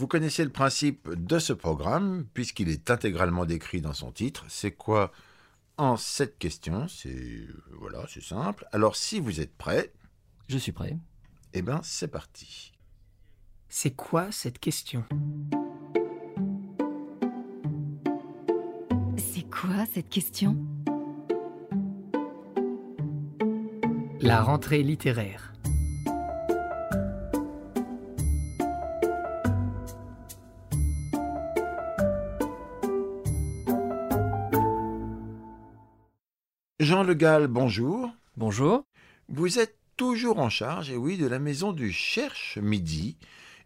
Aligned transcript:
Vous 0.00 0.06
connaissez 0.06 0.44
le 0.44 0.50
principe 0.50 1.10
de 1.10 1.38
ce 1.38 1.52
programme, 1.52 2.24
puisqu'il 2.32 2.70
est 2.70 2.90
intégralement 2.90 3.44
décrit 3.44 3.82
dans 3.82 3.92
son 3.92 4.10
titre. 4.12 4.46
C'est 4.48 4.70
quoi 4.70 5.12
en 5.76 5.98
cette 5.98 6.38
question? 6.38 6.88
C'est 6.88 7.46
voilà, 7.78 8.06
c'est 8.08 8.22
simple. 8.22 8.66
Alors 8.72 8.96
si 8.96 9.20
vous 9.20 9.40
êtes 9.42 9.54
prêts, 9.54 9.92
Je 10.48 10.56
suis 10.56 10.72
prêt. 10.72 10.96
eh 11.52 11.60
ben 11.60 11.82
c'est 11.84 12.08
parti. 12.08 12.72
C'est 13.68 13.90
quoi 13.90 14.32
cette 14.32 14.58
question? 14.58 15.04
C'est 19.18 19.50
quoi 19.50 19.84
cette 19.92 20.08
question? 20.08 20.56
La 24.18 24.40
rentrée 24.40 24.82
littéraire. 24.82 25.49
Jean 37.00 37.06
Le 37.06 37.14
Gall, 37.14 37.46
bonjour. 37.46 38.10
Bonjour. 38.36 38.84
Vous 39.30 39.58
êtes 39.58 39.78
toujours 39.96 40.38
en 40.38 40.50
charge, 40.50 40.90
et 40.90 40.98
oui, 40.98 41.16
de 41.16 41.26
la 41.26 41.38
maison 41.38 41.72
du 41.72 41.92
Cherche 41.92 42.58
Midi, 42.58 43.16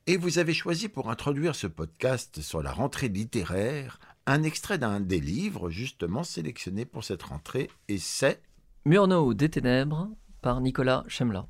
et 0.06 0.16
vous 0.16 0.38
avez 0.38 0.54
choisi 0.54 0.88
pour 0.88 1.10
introduire 1.10 1.56
ce 1.56 1.66
podcast 1.66 2.40
sur 2.42 2.62
la 2.62 2.70
rentrée 2.70 3.08
littéraire 3.08 3.98
un 4.26 4.44
extrait 4.44 4.78
d'un 4.78 5.00
des 5.00 5.18
livres 5.18 5.68
justement 5.68 6.22
sélectionné 6.22 6.84
pour 6.84 7.02
cette 7.02 7.24
rentrée, 7.24 7.70
et 7.88 7.98
c'est 7.98 8.40
Murnau 8.84 9.34
des 9.34 9.48
Ténèbres 9.48 10.10
par 10.40 10.60
Nicolas 10.60 11.02
Chemla. 11.08 11.48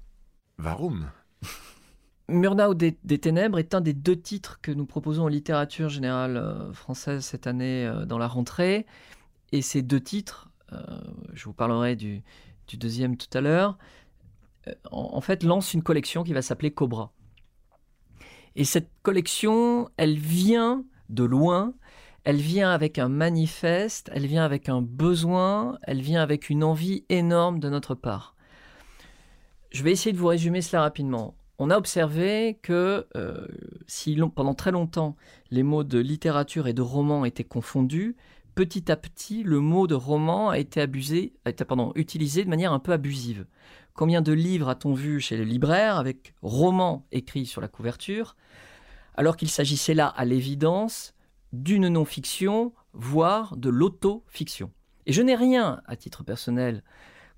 Varum. 0.57 1.11
Murnau 2.31 2.73
des, 2.73 2.97
des 3.05 3.19
Ténèbres 3.19 3.59
est 3.59 3.75
un 3.75 3.83
des 3.83 3.93
deux 3.93 4.17
titres 4.17 4.59
que 4.63 4.73
nous 4.73 4.87
proposons 4.87 5.25
en 5.25 5.29
littérature 5.29 5.91
générale 5.91 6.39
euh, 6.39 6.73
française 6.73 7.27
cette 7.27 7.47
année 7.47 7.85
euh, 7.87 8.07
dans 8.07 8.17
la 8.17 8.27
rentrée. 8.27 8.87
Et 9.53 9.61
ces 9.61 9.83
deux 9.83 10.01
titres, 10.01 10.49
je 11.33 11.45
vous 11.45 11.53
parlerai 11.53 11.97
du, 11.97 12.23
deuxième 12.75 13.17
tout 13.17 13.29
à 13.37 13.41
l'heure, 13.41 13.79
euh, 14.69 14.73
en, 14.91 15.21
fait 15.21 15.43
lancent 15.43 15.75
une 15.75 15.83
collection 15.83 16.25
qui 16.25 16.33
va 16.33 16.43
s'appeler 16.43 16.71
Cobra. 16.71 17.13
Et 18.57 18.65
cette 18.65 18.91
collection, 19.03 19.89
elle 19.97 20.17
vient 20.17 20.85
de 21.09 21.25
loin, 21.25 21.75
elle 22.25 22.37
vient 22.37 22.71
avec 22.71 22.99
un 22.99 23.09
manifeste, 23.09 24.11
elle 24.15 24.27
vient 24.27 24.45
avec 24.45 24.69
un 24.69 24.81
besoin, 24.81 25.79
elle 25.83 26.01
vient 26.01 26.23
avec 26.23 26.51
une 26.51 26.65
envie 26.65 27.05
énorme 27.09 27.59
de 27.59 27.69
notre 27.69 27.95
part. 27.95 28.35
Je 29.71 29.83
vais 29.83 29.91
essayer 29.91 30.13
de 30.13 30.19
vous 30.19 30.29
résumer 30.29 30.63
cela 30.63 30.83
rapidement. 30.83 31.35
On 31.59 31.71
a 31.71 31.77
observé 31.77 32.59
que 32.63 33.07
euh, 33.17 33.47
si 33.87 34.19
pendant 34.35 34.55
très 34.55 34.71
longtemps 34.71 35.17
les 35.51 35.63
mots 35.63 35.85
de 35.85 35.99
littérature 35.99 36.67
et 36.67 36.73
de 36.73 36.83
roman 36.83 37.25
étaient 37.25 37.45
confondus, 37.45 38.17
petit 38.55 38.91
à 38.91 38.97
petit 38.97 39.43
le 39.43 39.61
mot 39.61 39.87
de 39.87 39.95
roman 39.95 40.51
a 40.51 40.59
été 40.59 40.81
abusé, 40.81 41.35
a 41.45 41.51
été, 41.51 41.65
utilisé 41.95 42.45
de 42.45 42.51
manière 42.51 42.73
un 42.73 42.79
peu 42.79 42.93
abusive. 42.93 43.47
Combien 43.95 44.23
de 44.23 44.33
livres 44.33 44.69
a-t-on 44.69 44.95
vu 44.95 45.21
chez 45.21 45.37
les 45.37 45.45
libraires 45.45 45.97
avec 45.97 46.35
roman 46.43 47.07
écrit 47.13 47.47
sur 47.47 47.61
la 47.61 47.69
couverture, 47.69 48.37
alors 49.17 49.37
qu'il 49.37 49.51
s'agissait 49.51 49.95
là 49.95 50.09
à 50.09 50.25
l'évidence 50.25 51.15
d'une 51.53 51.89
non-fiction, 51.89 52.73
voire 52.93 53.57
de 53.57 53.69
l'auto-fiction. 53.69 54.73
Et 55.07 55.13
je 55.13 55.23
n'ai 55.23 55.37
rien, 55.37 55.81
à 55.87 55.97
titre 55.97 56.25
personnel, 56.25 56.83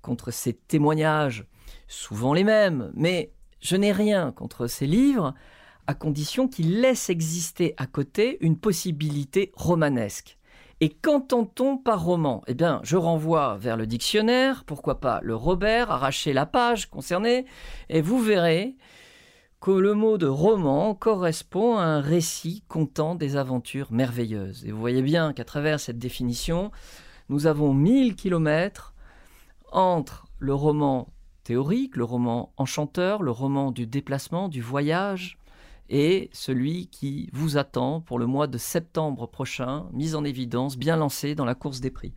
contre 0.01 0.31
ces 0.31 0.53
témoignages, 0.53 1.45
souvent 1.87 2.33
les 2.33 2.43
mêmes, 2.43 2.91
mais 2.95 3.33
je 3.59 3.75
n'ai 3.75 3.91
rien 3.91 4.31
contre 4.31 4.67
ces 4.67 4.87
livres, 4.87 5.33
à 5.85 5.93
condition 5.93 6.47
qu'ils 6.47 6.81
laissent 6.81 7.09
exister 7.09 7.73
à 7.77 7.87
côté 7.87 8.37
une 8.41 8.57
possibilité 8.57 9.51
romanesque. 9.55 10.36
Et 10.79 10.89
qu'entend-on 10.89 11.77
par 11.77 12.03
roman? 12.03 12.43
Eh 12.47 12.53
bien, 12.53 12.79
je 12.83 12.97
renvoie 12.97 13.57
vers 13.57 13.77
le 13.77 13.87
dictionnaire, 13.87 14.63
pourquoi 14.63 14.99
pas 14.99 15.19
le 15.23 15.35
Robert, 15.35 15.89
arracher 15.89 16.33
la 16.33 16.45
page 16.45 16.89
concernée, 16.89 17.45
et 17.89 18.01
vous 18.01 18.19
verrez 18.19 18.75
que 19.59 19.71
le 19.71 19.95
mot 19.95 20.19
de 20.19 20.27
roman 20.27 20.93
correspond 20.93 21.77
à 21.77 21.83
un 21.83 21.99
récit 21.99 22.63
contant 22.67 23.15
des 23.15 23.37
aventures 23.37 23.91
merveilleuses. 23.91 24.65
Et 24.65 24.71
vous 24.71 24.79
voyez 24.79 25.01
bien 25.01 25.33
qu'à 25.33 25.45
travers 25.45 25.79
cette 25.79 25.97
définition, 25.97 26.71
nous 27.29 27.47
avons 27.47 27.73
1000 27.73 28.15
kilomètres 28.15 28.93
entre 29.71 30.27
le 30.37 30.53
roman 30.53 31.07
théorique, 31.43 31.95
le 31.95 32.03
roman 32.03 32.53
enchanteur, 32.55 33.23
le 33.23 33.31
roman 33.31 33.71
du 33.71 33.87
déplacement, 33.87 34.47
du 34.47 34.61
voyage, 34.61 35.39
et 35.89 36.29
celui 36.33 36.87
qui 36.87 37.29
vous 37.33 37.57
attend 37.57 38.01
pour 38.01 38.19
le 38.19 38.25
mois 38.25 38.47
de 38.47 38.57
septembre 38.57 39.27
prochain, 39.27 39.87
mis 39.93 40.15
en 40.15 40.23
évidence, 40.23 40.77
bien 40.77 40.97
lancé 40.97 41.35
dans 41.35 41.45
la 41.45 41.55
course 41.55 41.79
des 41.79 41.91
prix. 41.91 42.13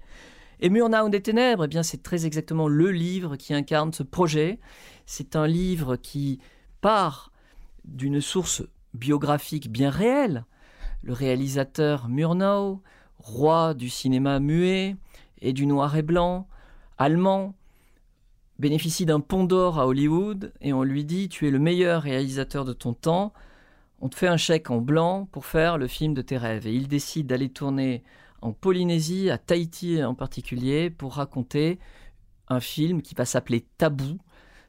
Et 0.60 0.68
Murnau 0.68 1.08
des 1.08 1.22
Ténèbres, 1.22 1.64
eh 1.64 1.68
bien, 1.68 1.82
c'est 1.82 2.02
très 2.02 2.26
exactement 2.26 2.68
le 2.68 2.90
livre 2.90 3.36
qui 3.36 3.54
incarne 3.54 3.92
ce 3.92 4.02
projet. 4.02 4.58
C'est 5.06 5.34
un 5.34 5.46
livre 5.46 5.96
qui 5.96 6.38
part 6.80 7.32
d'une 7.84 8.20
source 8.20 8.62
biographique 8.92 9.70
bien 9.70 9.90
réelle. 9.90 10.44
Le 11.02 11.14
réalisateur 11.14 12.08
Murnau, 12.08 12.82
roi 13.18 13.72
du 13.72 13.88
cinéma 13.88 14.38
muet 14.38 14.96
et 15.40 15.52
du 15.52 15.66
noir 15.66 15.96
et 15.96 16.02
blanc, 16.02 16.46
allemand, 16.98 17.54
bénéficie 18.58 19.06
d'un 19.06 19.20
pont 19.20 19.44
d'or 19.44 19.78
à 19.78 19.86
Hollywood 19.86 20.52
et 20.60 20.74
on 20.74 20.82
lui 20.82 21.06
dit 21.06 21.30
tu 21.30 21.48
es 21.48 21.50
le 21.50 21.58
meilleur 21.58 22.02
réalisateur 22.02 22.66
de 22.66 22.74
ton 22.74 22.92
temps, 22.92 23.32
on 24.00 24.08
te 24.08 24.16
fait 24.16 24.28
un 24.28 24.36
chèque 24.36 24.70
en 24.70 24.78
blanc 24.78 25.28
pour 25.30 25.46
faire 25.46 25.78
le 25.78 25.86
film 25.86 26.14
de 26.14 26.22
tes 26.22 26.38
rêves. 26.38 26.66
Et 26.66 26.74
il 26.74 26.88
décide 26.88 27.26
d'aller 27.26 27.50
tourner 27.50 28.02
en 28.42 28.52
Polynésie, 28.52 29.30
à 29.30 29.38
Tahiti 29.38 30.02
en 30.02 30.14
particulier, 30.14 30.90
pour 30.90 31.14
raconter 31.14 31.78
un 32.48 32.60
film 32.60 33.02
qui 33.02 33.14
va 33.14 33.24
s'appeler 33.24 33.66
Tabou, 33.78 34.18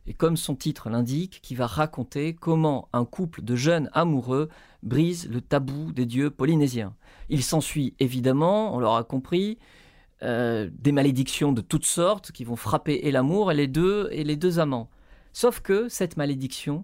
et 0.08 0.14
comme 0.14 0.36
son 0.36 0.56
titre 0.56 0.90
l'indique, 0.90 1.40
qui 1.42 1.56
va 1.56 1.68
raconter 1.68 2.34
comment 2.34 2.90
un 2.92 3.06
couple 3.06 3.44
de 3.44 3.56
jeunes 3.56 3.90
amoureux 3.94 4.50
brise 4.84 5.30
le 5.30 5.42
tabou 5.42 5.92
des 5.92 6.06
dieux 6.06 6.32
polynésiens. 6.32 6.96
Il 7.30 7.44
s'ensuit 7.44 7.94
évidemment, 8.00 8.76
on 8.76 8.80
l'aura 8.80 9.04
compris, 9.04 9.60
euh, 10.24 10.70
des 10.74 10.92
malédictions 10.92 11.52
de 11.52 11.62
toutes 11.62 11.86
sortes 11.86 12.32
qui 12.32 12.44
vont 12.44 12.56
frapper 12.56 13.02
et 13.04 13.12
l'amour 13.12 13.52
et 13.52 13.56
les 13.56 13.68
deux 13.68 14.10
et 14.12 14.24
les 14.24 14.36
deux 14.36 14.60
amants. 14.60 14.90
Sauf 15.34 15.62
que 15.62 15.88
cette 15.88 16.18
malédiction, 16.18 16.84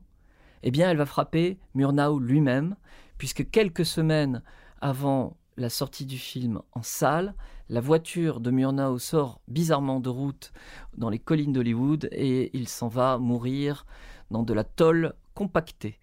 eh 0.63 0.71
bien, 0.71 0.89
elle 0.89 0.97
va 0.97 1.05
frapper 1.05 1.57
Murnau 1.75 2.19
lui-même, 2.19 2.75
puisque 3.17 3.49
quelques 3.49 3.85
semaines 3.85 4.41
avant 4.81 5.37
la 5.57 5.69
sortie 5.69 6.05
du 6.05 6.17
film 6.17 6.61
en 6.73 6.83
salle, 6.83 7.33
la 7.69 7.81
voiture 7.81 8.39
de 8.39 8.51
Murnau 8.51 8.97
sort 8.99 9.41
bizarrement 9.47 9.99
de 9.99 10.09
route 10.09 10.51
dans 10.97 11.09
les 11.09 11.19
collines 11.19 11.51
d'Hollywood 11.51 12.07
et 12.11 12.55
il 12.55 12.67
s'en 12.67 12.87
va 12.87 13.17
mourir 13.17 13.85
dans 14.31 14.43
de 14.43 14.53
la 14.53 14.63
tôle 14.63 15.13
compactée. 15.33 15.97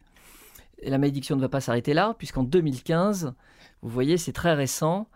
La 0.82 0.98
malédiction 0.98 1.36
ne 1.36 1.40
va 1.40 1.48
pas 1.48 1.60
s'arrêter 1.60 1.94
là, 1.94 2.14
puisqu'en 2.18 2.42
2015, 2.42 3.34
vous 3.82 3.88
voyez, 3.88 4.18
c'est 4.18 4.32
très 4.32 4.54
récent, 4.54 5.08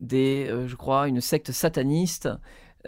des, 0.00 0.46
euh, 0.48 0.66
je 0.66 0.76
crois, 0.76 1.08
une 1.08 1.20
secte 1.20 1.52
sataniste 1.52 2.28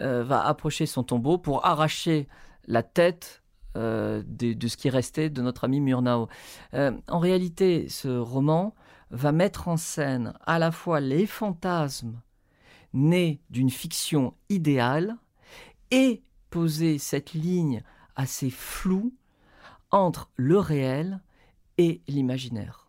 euh, 0.01 0.23
va 0.23 0.45
approcher 0.45 0.85
son 0.85 1.03
tombeau 1.03 1.37
pour 1.37 1.65
arracher 1.65 2.27
la 2.67 2.83
tête 2.83 3.43
de, 3.77 4.53
de, 4.53 4.67
ce 4.67 4.77
qui 4.77 4.89
restait 4.89 5.29
de 5.29 5.41
notre 5.41 5.63
ami 5.63 5.79
Murnau. 5.79 6.27
Euh, 6.73 6.91
en 7.07 7.19
réalité, 7.19 7.87
ce 7.89 8.07
roman 8.07 8.75
va 9.11 9.31
mettre 9.31 9.67
en 9.67 9.77
scène 9.77 10.33
à 10.45 10.59
la 10.59 10.71
fois 10.71 10.99
les 10.99 11.25
fantasmes 11.25 12.21
nés 12.93 13.41
d'une 13.49 13.69
fiction 13.69 14.33
idéale 14.49 15.17
et 15.91 16.23
poser 16.49 16.97
cette 16.97 17.33
ligne 17.33 17.83
assez 18.15 18.49
floue 18.49 19.13
entre 19.91 20.29
le 20.35 20.57
réel 20.59 21.21
et 21.77 22.01
l'imaginaire. 22.07 22.87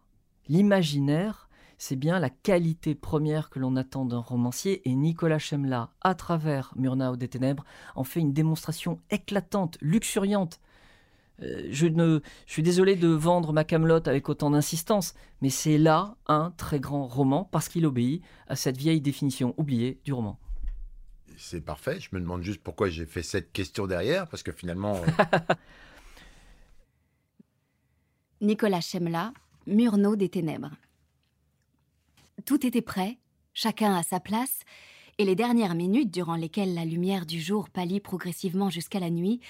L'imaginaire, 0.49 1.49
c'est 1.77 1.97
bien 1.97 2.19
la 2.19 2.31
qualité 2.31 2.95
première 2.95 3.51
que 3.51 3.59
l'on 3.59 3.77
attend 3.77 4.05
d'un 4.05 4.19
romancier 4.19 4.89
et 4.89 4.95
Nicolas 4.95 5.39
Chemla, 5.39 5.91
à 6.01 6.15
travers 6.15 6.73
Murnau 6.77 7.17
des 7.17 7.29
Ténèbres, 7.29 7.65
en 7.95 8.05
fait 8.05 8.21
une 8.21 8.33
démonstration 8.33 8.99
éclatante, 9.11 9.79
luxuriante. 9.81 10.61
Euh, 11.43 11.69
je, 11.71 11.87
ne, 11.87 12.21
je 12.47 12.53
suis 12.53 12.63
désolé 12.63 12.97
de 12.97 13.09
vendre 13.09 13.53
ma 13.53 13.65
camelote 13.65 14.09
avec 14.09 14.29
autant 14.29 14.51
d'insistance, 14.51 15.15
mais 15.41 15.51
c'est 15.51 15.79
là 15.79 16.17
un 16.27 16.53
très 16.57 16.81
grand 16.81 17.07
roman 17.07 17.45
parce 17.45 17.69
qu'il 17.69 17.87
obéit 17.87 18.23
à 18.49 18.57
cette 18.57 18.77
vieille 18.77 19.01
définition 19.01 19.55
oubliée 19.57 20.01
du 20.05 20.13
roman. 20.13 20.39
C'est 21.37 21.61
parfait. 21.61 22.01
Je 22.01 22.09
me 22.13 22.21
demande 22.21 22.43
juste 22.43 22.61
pourquoi 22.63 22.89
j'ai 22.89 23.07
fait 23.07 23.23
cette 23.23 23.53
question 23.53 23.87
derrière, 23.87 24.27
parce 24.27 24.43
que 24.43 24.51
finalement. 24.51 24.97
euh, 24.97 25.39
Nicolas 28.41 28.81
Chemla, 28.81 29.33
Murnau 29.67 30.17
des 30.17 30.29
Ténèbres. 30.29 30.73
Tout 32.45 32.67
était 32.67 32.83
prêt, 32.83 33.19
chacun 33.55 33.95
à 33.95 34.03
sa 34.03 34.19
place, 34.19 34.61
et 35.19 35.25
les 35.25 35.35
dernières 35.35 35.75
minutes 35.75 36.13
durant 36.13 36.37
lesquelles 36.37 36.75
la 36.75 36.85
lumière 36.85 37.27
du 37.27 37.41
jour 37.41 37.69
pâlit 37.71 38.01
progressivement 38.01 38.71
jusqu'à 38.71 39.01
la 39.01 39.11
nuit 39.11 39.41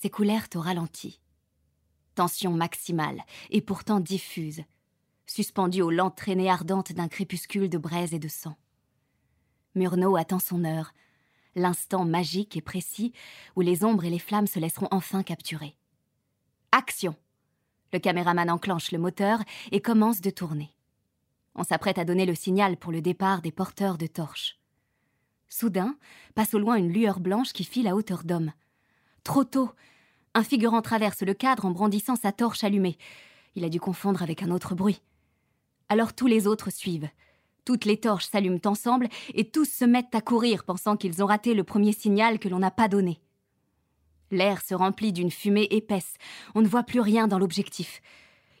s'écoulèrent 0.00 0.48
au 0.54 0.60
ralenti. 0.60 1.20
Tension 2.18 2.50
maximale, 2.50 3.22
et 3.50 3.60
pourtant 3.60 4.00
diffuse. 4.00 4.64
suspendu 5.24 5.82
aux 5.82 5.90
lentes 5.92 6.16
traînées 6.16 6.50
ardentes 6.50 6.90
d'un 6.90 7.06
crépuscule 7.06 7.68
de 7.68 7.78
braise 7.78 8.12
et 8.12 8.18
de 8.18 8.26
sang. 8.26 8.56
Murnau 9.76 10.16
attend 10.16 10.40
son 10.40 10.64
heure, 10.64 10.94
l'instant 11.54 12.04
magique 12.04 12.56
et 12.56 12.60
précis 12.60 13.12
où 13.54 13.60
les 13.60 13.84
ombres 13.84 14.04
et 14.04 14.10
les 14.10 14.18
flammes 14.18 14.48
se 14.48 14.58
laisseront 14.58 14.88
enfin 14.90 15.22
capturer. 15.22 15.76
Action 16.72 17.14
Le 17.92 18.00
caméraman 18.00 18.50
enclenche 18.50 18.90
le 18.90 18.98
moteur 18.98 19.38
et 19.70 19.80
commence 19.80 20.20
de 20.20 20.30
tourner. 20.30 20.74
On 21.54 21.62
s'apprête 21.62 21.98
à 21.98 22.04
donner 22.04 22.26
le 22.26 22.34
signal 22.34 22.76
pour 22.78 22.90
le 22.90 23.00
départ 23.00 23.42
des 23.42 23.52
porteurs 23.52 23.96
de 23.96 24.08
torches. 24.08 24.58
Soudain, 25.48 25.96
passe 26.34 26.52
au 26.52 26.58
loin 26.58 26.74
une 26.74 26.92
lueur 26.92 27.20
blanche 27.20 27.52
qui 27.52 27.62
file 27.62 27.86
à 27.86 27.94
hauteur 27.94 28.24
d'homme. 28.24 28.50
Trop 29.22 29.44
tôt 29.44 29.70
Un 30.38 30.44
figurant 30.44 30.82
traverse 30.82 31.22
le 31.22 31.34
cadre 31.34 31.64
en 31.64 31.72
brandissant 31.72 32.14
sa 32.14 32.30
torche 32.30 32.62
allumée. 32.62 32.96
Il 33.56 33.64
a 33.64 33.68
dû 33.68 33.80
confondre 33.80 34.22
avec 34.22 34.40
un 34.40 34.52
autre 34.52 34.76
bruit. 34.76 35.02
Alors 35.88 36.12
tous 36.12 36.28
les 36.28 36.46
autres 36.46 36.70
suivent. 36.70 37.08
Toutes 37.64 37.84
les 37.84 37.98
torches 37.98 38.28
s'allument 38.28 38.60
ensemble 38.64 39.08
et 39.34 39.50
tous 39.50 39.68
se 39.68 39.84
mettent 39.84 40.14
à 40.14 40.20
courir 40.20 40.62
pensant 40.62 40.96
qu'ils 40.96 41.24
ont 41.24 41.26
raté 41.26 41.54
le 41.54 41.64
premier 41.64 41.90
signal 41.90 42.38
que 42.38 42.48
l'on 42.48 42.60
n'a 42.60 42.70
pas 42.70 42.86
donné. 42.86 43.20
L'air 44.30 44.62
se 44.62 44.76
remplit 44.76 45.12
d'une 45.12 45.32
fumée 45.32 45.66
épaisse. 45.72 46.14
On 46.54 46.62
ne 46.62 46.68
voit 46.68 46.84
plus 46.84 47.00
rien 47.00 47.26
dans 47.26 47.40
l'objectif. 47.40 48.00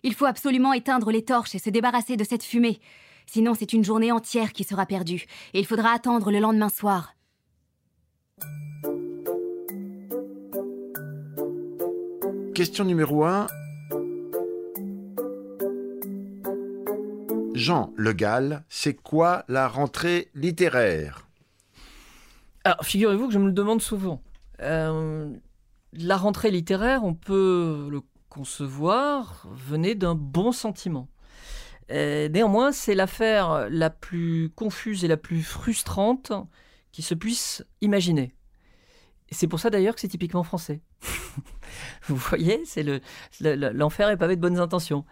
Il 0.02 0.14
faut 0.14 0.26
absolument 0.26 0.72
éteindre 0.72 1.12
les 1.12 1.24
torches 1.24 1.54
et 1.54 1.60
se 1.60 1.70
débarrasser 1.70 2.16
de 2.16 2.24
cette 2.24 2.42
fumée. 2.42 2.80
Sinon, 3.26 3.54
c'est 3.54 3.72
une 3.72 3.84
journée 3.84 4.10
entière 4.10 4.52
qui 4.52 4.64
sera 4.64 4.84
perdue, 4.84 5.26
et 5.54 5.60
il 5.60 5.66
faudra 5.66 5.92
attendre 5.92 6.32
le 6.32 6.40
lendemain 6.40 6.70
soir. 6.70 7.14
Question 12.58 12.84
numéro 12.84 13.24
1. 13.24 13.46
Jean 17.54 17.92
Le 17.94 18.12
Gall, 18.12 18.64
c'est 18.68 18.94
quoi 18.94 19.44
la 19.46 19.68
rentrée 19.68 20.28
littéraire? 20.34 21.28
Alors, 22.64 22.84
figurez-vous 22.84 23.28
que 23.28 23.32
je 23.32 23.38
me 23.38 23.46
le 23.46 23.52
demande 23.52 23.80
souvent. 23.80 24.20
Euh, 24.60 25.32
la 25.92 26.16
rentrée 26.16 26.50
littéraire, 26.50 27.04
on 27.04 27.14
peut 27.14 27.86
le 27.92 28.00
concevoir, 28.28 29.46
venait 29.52 29.94
d'un 29.94 30.16
bon 30.16 30.50
sentiment. 30.50 31.06
Euh, 31.92 32.28
néanmoins, 32.28 32.72
c'est 32.72 32.96
l'affaire 32.96 33.68
la 33.70 33.88
plus 33.88 34.50
confuse 34.56 35.04
et 35.04 35.08
la 35.08 35.16
plus 35.16 35.44
frustrante 35.44 36.32
qui 36.90 37.02
se 37.02 37.14
puisse 37.14 37.64
imaginer. 37.82 38.34
C'est 39.30 39.46
pour 39.46 39.60
ça 39.60 39.70
d'ailleurs 39.70 39.94
que 39.94 40.00
c'est 40.00 40.08
typiquement 40.08 40.42
français. 40.42 40.80
Vous 42.08 42.16
voyez, 42.16 42.62
c'est 42.64 42.82
le, 42.82 43.00
l'enfer 43.40 44.08
est 44.08 44.16
pavé 44.16 44.36
de 44.36 44.40
bonnes 44.40 44.58
intentions. 44.58 45.04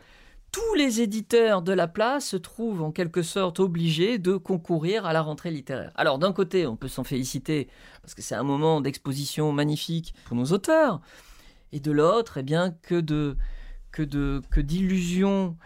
Tous 0.53 0.75
les 0.75 1.03
éditeurs 1.03 1.61
de 1.61 1.73
la 1.73 1.87
place 1.87 2.29
se 2.29 2.37
trouvent 2.37 2.83
en 2.83 2.93
quelque 2.93 3.23
sorte 3.23 3.61
obligés 3.61 4.19
de 4.19 4.37
concourir 4.37 5.05
à 5.05 5.13
la 5.13 5.21
rentrée 5.21 5.51
littéraire. 5.51 5.93
Alors 5.97 6.19
d'un 6.19 6.33
côté, 6.33 6.67
on 6.67 6.77
peut 6.77 6.89
s'en 6.89 7.05
féliciter 7.05 7.69
parce 8.01 8.15
que 8.15 8.23
c'est 8.23 8.35
un 8.35 8.43
moment 8.43 8.81
d'exposition 8.81 9.53
magnifique 9.53 10.15
pour 10.25 10.37
nos 10.37 10.47
auteurs, 10.47 11.01
et 11.73 11.81
de 11.81 11.93
l'autre, 11.93 12.39
eh 12.39 12.43
bien 12.43 12.71
que 12.71 13.01
de 13.01 13.37
que 13.93 14.03
de 14.03 14.41
que 14.51 14.61
d'illusions 14.61 15.57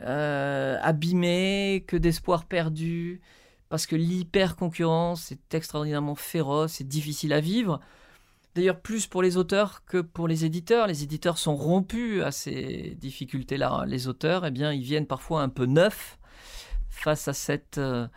euh, 0.00 0.78
abîmé, 0.80 1.84
que 1.86 1.96
d'espoir 1.96 2.46
perdu, 2.46 3.20
parce 3.68 3.86
que 3.86 3.94
l'hyper-concurrence 3.94 5.30
est 5.30 5.54
extraordinairement 5.54 6.16
féroce 6.16 6.80
et 6.80 6.84
difficile 6.84 7.32
à 7.32 7.40
vivre. 7.40 7.80
D'ailleurs, 8.54 8.80
plus 8.80 9.06
pour 9.06 9.22
les 9.22 9.36
auteurs 9.36 9.84
que 9.84 9.98
pour 9.98 10.26
les 10.26 10.44
éditeurs. 10.44 10.86
Les 10.86 11.02
éditeurs 11.04 11.38
sont 11.38 11.54
rompus 11.54 12.22
à 12.22 12.32
ces 12.32 12.96
difficultés-là. 13.00 13.84
Les 13.86 14.08
auteurs, 14.08 14.44
eh 14.44 14.50
bien, 14.50 14.72
ils 14.72 14.82
viennent 14.82 15.06
parfois 15.06 15.42
un 15.42 15.48
peu 15.48 15.66
neufs 15.66 16.18
face 16.88 17.28
à 17.28 17.32
cette, 17.32 17.78
euh, 17.78 18.08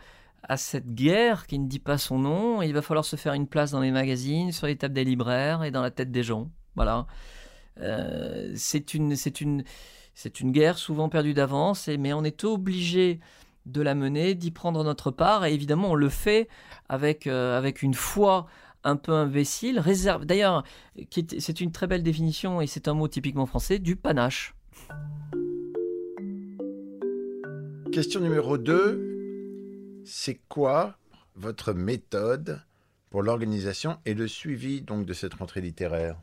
à 0.42 0.56
cette 0.56 0.92
guerre 0.92 1.46
qui 1.46 1.58
ne 1.58 1.68
dit 1.68 1.78
pas 1.78 1.98
son 1.98 2.18
nom. 2.18 2.62
il 2.62 2.74
va 2.74 2.82
falloir 2.82 3.04
se 3.04 3.16
faire 3.16 3.34
une 3.34 3.46
place 3.46 3.70
dans 3.70 3.80
les 3.80 3.92
magazines, 3.92 4.50
sur 4.50 4.66
les 4.66 4.76
tables 4.76 4.94
des 4.94 5.04
libraires 5.04 5.62
et 5.62 5.70
dans 5.70 5.82
la 5.82 5.92
tête 5.92 6.10
des 6.10 6.24
gens. 6.24 6.50
Voilà. 6.74 7.06
Euh, 7.80 8.52
c'est 8.56 8.94
une, 8.94 9.14
c'est 9.14 9.40
une, 9.40 9.64
c'est 10.14 10.40
une 10.40 10.50
guerre 10.50 10.78
souvent 10.78 11.08
perdue 11.08 11.34
d'avance, 11.34 11.88
mais 11.88 12.12
on 12.12 12.24
est 12.24 12.44
obligé 12.44 13.20
de 13.66 13.80
la 13.80 13.94
mener, 13.94 14.34
d'y 14.34 14.50
prendre 14.50 14.84
notre 14.84 15.10
part, 15.10 15.44
et 15.44 15.54
évidemment 15.54 15.92
on 15.92 15.94
le 15.94 16.10
fait 16.10 16.48
avec, 16.88 17.26
euh, 17.26 17.56
avec 17.56 17.82
une 17.82 17.94
foi 17.94 18.46
un 18.84 18.96
peu 18.96 19.12
imbécile, 19.12 19.80
réserve. 19.80 20.26
D'ailleurs, 20.26 20.62
c'est 21.38 21.60
une 21.60 21.72
très 21.72 21.86
belle 21.86 22.02
définition, 22.02 22.60
et 22.60 22.66
c'est 22.66 22.86
un 22.86 22.94
mot 22.94 23.08
typiquement 23.08 23.46
français, 23.46 23.78
du 23.78 23.96
panache. 23.96 24.54
Question 27.92 28.20
numéro 28.20 28.58
2. 28.58 30.02
C'est 30.04 30.40
quoi 30.48 30.98
votre 31.34 31.72
méthode 31.72 32.60
pour 33.10 33.22
l'organisation 33.22 33.98
et 34.04 34.14
le 34.14 34.28
suivi 34.28 34.82
donc 34.82 35.06
de 35.06 35.12
cette 35.12 35.34
rentrée 35.34 35.60
littéraire? 35.60 36.20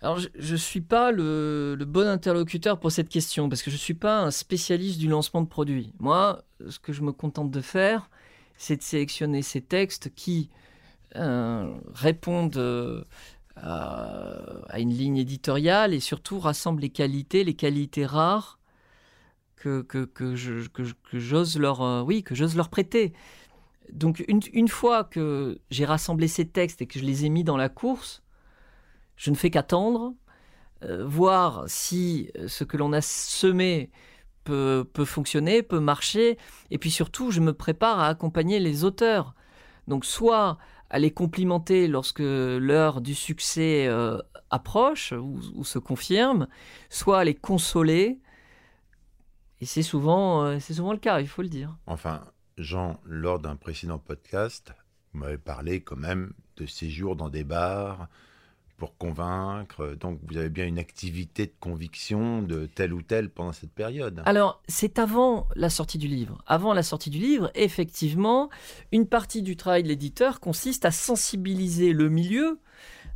Alors, 0.00 0.18
je 0.18 0.52
ne 0.52 0.56
suis 0.56 0.80
pas 0.80 1.10
le, 1.10 1.76
bon 1.86 2.06
interlocuteur 2.06 2.78
pour 2.78 2.92
cette 2.92 3.08
question, 3.08 3.48
parce 3.48 3.62
que 3.62 3.70
je 3.70 3.76
ne 3.76 3.80
suis 3.80 3.94
pas 3.94 4.20
un 4.20 4.30
spécialiste 4.30 4.98
du 4.98 5.08
lancement 5.08 5.42
de 5.42 5.48
produits. 5.48 5.92
Moi, 5.98 6.42
ce 6.68 6.78
que 6.78 6.92
je 6.92 7.02
me 7.02 7.10
contente 7.10 7.50
de 7.50 7.60
faire, 7.60 8.08
c'est 8.56 8.76
de 8.76 8.82
sélectionner 8.82 9.42
ces 9.42 9.60
textes 9.60 10.14
qui 10.14 10.50
répondent 11.14 12.56
euh, 12.56 13.04
à, 14.68 14.78
une 14.78 14.92
ligne 14.92 15.16
éditoriale 15.16 15.94
et 15.94 16.00
surtout 16.00 16.38
rassemblent 16.38 16.82
les 16.82 16.90
qualités, 16.90 17.44
les 17.44 17.54
qualités 17.54 18.06
rares 18.06 18.58
que, 19.56 19.82
que, 19.82 20.04
que, 20.04 20.34
j'ose 21.12 21.58
leur, 21.58 21.82
euh, 21.82 22.02
oui, 22.02 22.22
que 22.22 22.34
leur 22.56 22.68
prêter. 22.68 23.12
Donc, 23.92 24.24
une, 24.28 24.40
une 24.52 24.68
fois 24.68 25.04
que 25.04 25.58
j'ai 25.70 25.84
rassemblé 25.84 26.28
ces 26.28 26.46
textes 26.46 26.82
et 26.82 26.86
que 26.86 26.98
je 26.98 27.04
les 27.04 27.24
ai 27.24 27.28
mis 27.28 27.42
dans 27.42 27.56
la 27.56 27.68
course, 27.68 28.22
je 29.16 29.30
ne 29.30 29.36
fais 29.36 29.50
qu'attendre, 29.50 30.14
euh, 30.84 31.04
voir 31.04 31.64
si 31.66 32.30
euh, 32.38 32.46
ce 32.46 32.62
que 32.64 32.76
l'on 32.76 32.92
a 32.92 33.00
semé 33.00 33.90
peut, 34.44 34.86
fonctionner, 35.04 35.62
peut 35.62 35.80
marcher, 35.80 36.38
et 36.70 36.78
puis 36.78 36.90
surtout, 36.90 37.30
je 37.30 37.40
me 37.40 37.52
prépare 37.52 37.98
à 37.98 38.08
accompagner 38.08 38.60
les 38.60 38.84
auteurs. 38.84 39.34
Donc 39.88 40.06
soit 40.06 40.56
à 40.90 40.98
les 40.98 41.10
complimenter 41.10 41.88
lorsque 41.88 42.20
l'heure 42.20 43.00
du 43.00 43.14
succès 43.14 43.86
euh, 43.86 44.18
approche 44.50 45.12
ou, 45.12 45.64
se 45.64 45.78
confirme, 45.78 46.48
soit 46.88 47.18
à 47.18 47.24
les 47.24 47.34
consoler. 47.34 48.18
Et 49.60 49.66
c'est 49.66 49.82
souvent, 49.82 50.58
c'est 50.60 50.74
souvent 50.74 50.92
le 50.92 50.98
cas, 50.98 51.20
il 51.20 51.28
faut 51.28 51.42
le 51.42 51.48
dire. 51.48 51.76
Enfin, 51.86 52.24
Jean, 52.56 53.00
lors 53.04 53.38
d'un 53.38 53.56
précédent 53.56 53.98
podcast, 53.98 54.72
vous 55.12 55.20
m'avez 55.20 55.38
parlé 55.38 55.80
quand 55.80 55.96
même 55.96 56.32
de 56.56 56.66
séjours 56.66 57.16
dans 57.16 57.28
des 57.28 57.44
bars, 57.44 58.08
pour 58.78 58.96
convaincre. 58.96 59.96
Donc 60.00 60.20
vous 60.28 60.38
avez 60.38 60.48
bien 60.48 60.64
une 60.64 60.78
activité 60.78 61.46
de 61.46 61.52
conviction 61.60 62.40
de 62.42 62.66
tel 62.66 62.94
ou 62.94 63.02
tel 63.02 63.28
pendant 63.28 63.52
cette 63.52 63.72
période. 63.72 64.22
Alors 64.24 64.62
c'est 64.68 64.98
avant 64.98 65.46
la 65.56 65.68
sortie 65.68 65.98
du 65.98 66.08
livre. 66.08 66.42
Avant 66.46 66.72
la 66.72 66.82
sortie 66.82 67.10
du 67.10 67.18
livre, 67.18 67.50
effectivement, 67.54 68.48
une 68.92 69.06
partie 69.06 69.42
du 69.42 69.56
travail 69.56 69.82
de 69.82 69.88
l'éditeur 69.88 70.40
consiste 70.40 70.84
à 70.84 70.90
sensibiliser 70.92 71.92
le 71.92 72.08
milieu, 72.08 72.60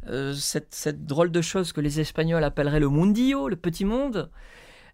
euh, 0.09 0.35
cette, 0.35 1.07
drôle 1.07 1.31
de 1.31 1.41
chose 1.41 1.73
que 1.73 1.81
les 1.81 2.01
Espagnols 2.01 2.43
appelleraient 2.43 2.81
le 2.81 2.91
mundillo, 2.91 3.49
le 3.49 3.57
petit 3.57 3.85
monde, 3.85 4.31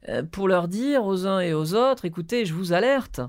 euh, 0.08 0.22
pour 0.22 0.48
leur 0.48 0.68
dire 0.68 1.04
aux 1.04 1.26
uns 1.26 1.40
et 1.40 1.54
aux 1.54 1.74
autres, 1.74 2.04
écoutez, 2.04 2.44
je 2.44 2.52
vous 2.52 2.74
alerte 2.74 3.22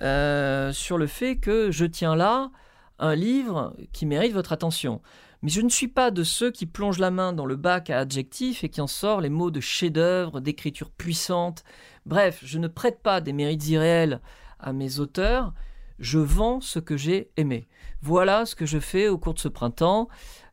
euh, 0.00 0.72
sur 0.72 0.98
le 0.98 1.06
fait 1.06 1.36
que 1.36 1.70
je 1.70 1.86
tiens 1.86 2.14
là 2.14 2.50
un 2.98 3.14
livre 3.14 3.74
qui 3.92 4.06
mérite 4.06 4.32
votre 4.32 4.52
attention. 4.52 5.00
Mais 5.42 5.50
je 5.50 5.60
ne 5.60 5.68
suis 5.68 5.88
pas 5.88 6.10
de 6.10 6.22
ceux 6.22 6.50
qui 6.50 6.66
plongent 6.66 6.98
la 6.98 7.10
main 7.10 7.32
dans 7.32 7.46
le 7.46 7.56
bac 7.56 7.90
à 7.90 8.00
adjectifs 8.00 8.64
et 8.64 8.68
qui 8.68 8.80
en 8.80 8.86
sortent 8.86 9.22
les 9.22 9.28
mots 9.28 9.50
de 9.50 9.60
chef-d'œuvre, 9.60 10.40
d'écriture 10.40 10.90
puissante. 10.90 11.64
Bref, 12.06 12.40
je 12.44 12.58
ne 12.58 12.68
prête 12.68 13.00
pas 13.02 13.20
des 13.20 13.32
mérites 13.32 13.68
irréels 13.68 14.20
à 14.58 14.72
mes 14.72 14.98
auteurs. 14.98 15.52
Je 15.98 16.18
vends 16.18 16.60
ce 16.60 16.78
que 16.78 16.96
j'ai 16.96 17.30
aimé. 17.36 17.68
Voilà 18.02 18.46
ce 18.46 18.54
que 18.54 18.66
je 18.66 18.78
fais 18.78 19.08
au 19.08 19.18
cours 19.18 19.34
de 19.34 19.38
ce 19.38 19.48
printemps 19.48 20.08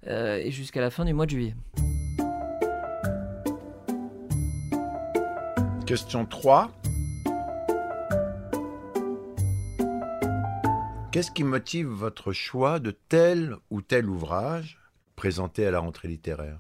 euh, 0.08 0.38
et 0.38 0.52
jusqu'à 0.52 0.82
la 0.82 0.90
fin 0.90 1.06
du 1.06 1.14
mois 1.14 1.26
de 1.26 1.32
juillet. 1.32 1.56
Question 5.86 6.26
3. 6.26 6.72
Qu'est-ce 11.14 11.30
qui 11.30 11.44
motive 11.44 11.86
votre 11.86 12.34
choix 12.34 12.80
de 12.80 12.90
tel 12.90 13.56
ou 13.70 13.84
tel 13.84 14.10
ouvrage 14.10 14.80
présenté 15.16 15.64
à 15.64 15.70
la 15.70 15.78
rentrée 15.78 16.08
littéraire? 16.08 16.60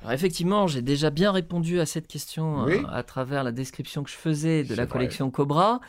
Alors 0.00 0.12
effectivement, 0.12 0.66
j'ai 0.66 0.80
déjà 0.80 1.10
bien 1.10 1.30
répondu 1.30 1.80
à 1.80 1.84
cette 1.84 2.06
question 2.06 2.66
euh, 2.66 2.80
à 2.90 3.02
travers 3.02 3.44
la 3.44 3.52
description 3.52 4.04
que 4.04 4.08
je 4.08 4.16
faisais 4.16 4.64
de 4.64 4.74
la 4.74 4.86
collection 4.86 5.30
Cobra. 5.30 5.80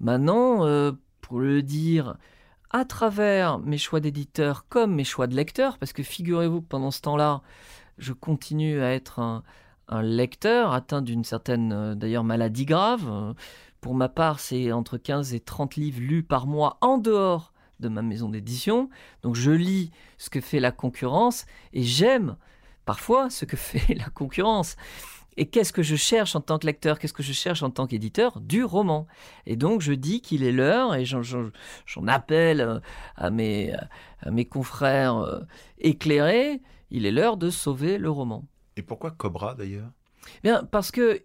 Maintenant, 0.00 0.66
euh, 0.66 0.90
pour 1.20 1.38
le 1.38 1.62
dire, 1.62 2.16
à 2.70 2.84
travers 2.84 3.60
mes 3.60 3.78
choix 3.78 4.00
d'éditeur 4.00 4.66
comme 4.68 4.96
mes 4.96 5.04
choix 5.04 5.28
de 5.28 5.36
lecteur, 5.36 5.78
parce 5.78 5.92
que 5.92 6.02
figurez-vous 6.02 6.60
que 6.60 6.66
pendant 6.66 6.90
ce 6.90 7.02
temps-là, 7.02 7.42
je 7.98 8.12
continue 8.12 8.80
à 8.80 8.92
être 8.92 9.20
un, 9.20 9.44
un 9.86 10.02
lecteur 10.02 10.72
atteint 10.72 11.02
d'une 11.02 11.22
certaine 11.22 11.72
euh, 11.72 11.94
d'ailleurs 11.94 12.24
maladie 12.24 12.64
grave. 12.64 13.34
Pour 13.84 13.94
ma 13.94 14.08
part, 14.08 14.40
c'est 14.40 14.72
entre 14.72 14.96
15 14.96 15.34
et 15.34 15.40
30 15.40 15.76
livres 15.76 16.00
lus 16.00 16.22
par 16.22 16.46
mois 16.46 16.78
en 16.80 16.96
dehors 16.96 17.52
de 17.80 17.90
ma 17.90 18.00
maison 18.00 18.30
d'édition. 18.30 18.88
Donc 19.20 19.34
je 19.34 19.50
lis 19.50 19.90
ce 20.16 20.30
que 20.30 20.40
fait 20.40 20.58
la 20.58 20.72
concurrence 20.72 21.44
et 21.74 21.82
j'aime 21.82 22.38
parfois 22.86 23.28
ce 23.28 23.44
que 23.44 23.56
fait 23.58 23.92
la 23.92 24.08
concurrence. 24.08 24.76
Et 25.36 25.50
qu'est-ce 25.50 25.74
que 25.74 25.82
je 25.82 25.96
cherche 25.96 26.34
en 26.34 26.40
tant 26.40 26.58
que 26.58 26.64
lecteur? 26.64 26.98
Qu'est-ce 26.98 27.12
que 27.12 27.22
je 27.22 27.34
cherche 27.34 27.62
en 27.62 27.68
tant 27.68 27.86
qu'éditeur? 27.86 28.40
Du 28.40 28.64
roman. 28.64 29.06
Et 29.44 29.54
donc 29.54 29.82
je 29.82 29.92
dis 29.92 30.22
qu'il 30.22 30.44
est 30.44 30.52
l'heure, 30.52 30.94
et 30.94 31.04
j'en 31.04 32.06
appelle 32.06 32.62
euh, 32.62 32.80
à 33.16 33.28
mes, 33.28 33.74
à 34.22 34.30
mes 34.30 34.46
confrères 34.46 35.18
euh, 35.18 35.40
éclairés, 35.76 36.62
il 36.90 37.04
est 37.04 37.12
l'heure 37.12 37.36
de 37.36 37.50
sauver 37.50 37.98
le 37.98 38.08
roman. 38.08 38.46
Et 38.78 38.82
pourquoi 38.82 39.10
Cobra 39.10 39.54
d'ailleurs? 39.54 39.90
Bien, 40.42 40.64
parce 40.64 40.90
que 40.90 41.22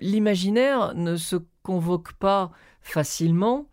l'imaginaire 0.00 0.94
ne 0.94 1.16
se 1.16 1.36
convoque 1.66 2.12
pas 2.12 2.52
facilement 2.80 3.66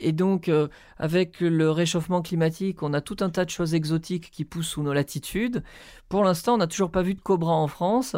et 0.00 0.12
donc, 0.12 0.48
euh, 0.48 0.68
avec 0.96 1.40
le 1.40 1.70
réchauffement 1.70 2.22
climatique, 2.22 2.82
on 2.82 2.92
a 2.92 3.00
tout 3.00 3.16
un 3.20 3.30
tas 3.30 3.44
de 3.44 3.50
choses 3.50 3.74
exotiques 3.74 4.30
qui 4.30 4.44
poussent 4.44 4.68
sous 4.68 4.82
nos 4.82 4.92
latitudes. 4.92 5.64
Pour 6.08 6.22
l'instant, 6.22 6.54
on 6.54 6.58
n'a 6.58 6.68
toujours 6.68 6.90
pas 6.90 7.02
vu 7.02 7.14
de 7.14 7.20
cobra 7.20 7.52
en 7.52 7.66
France. 7.66 8.14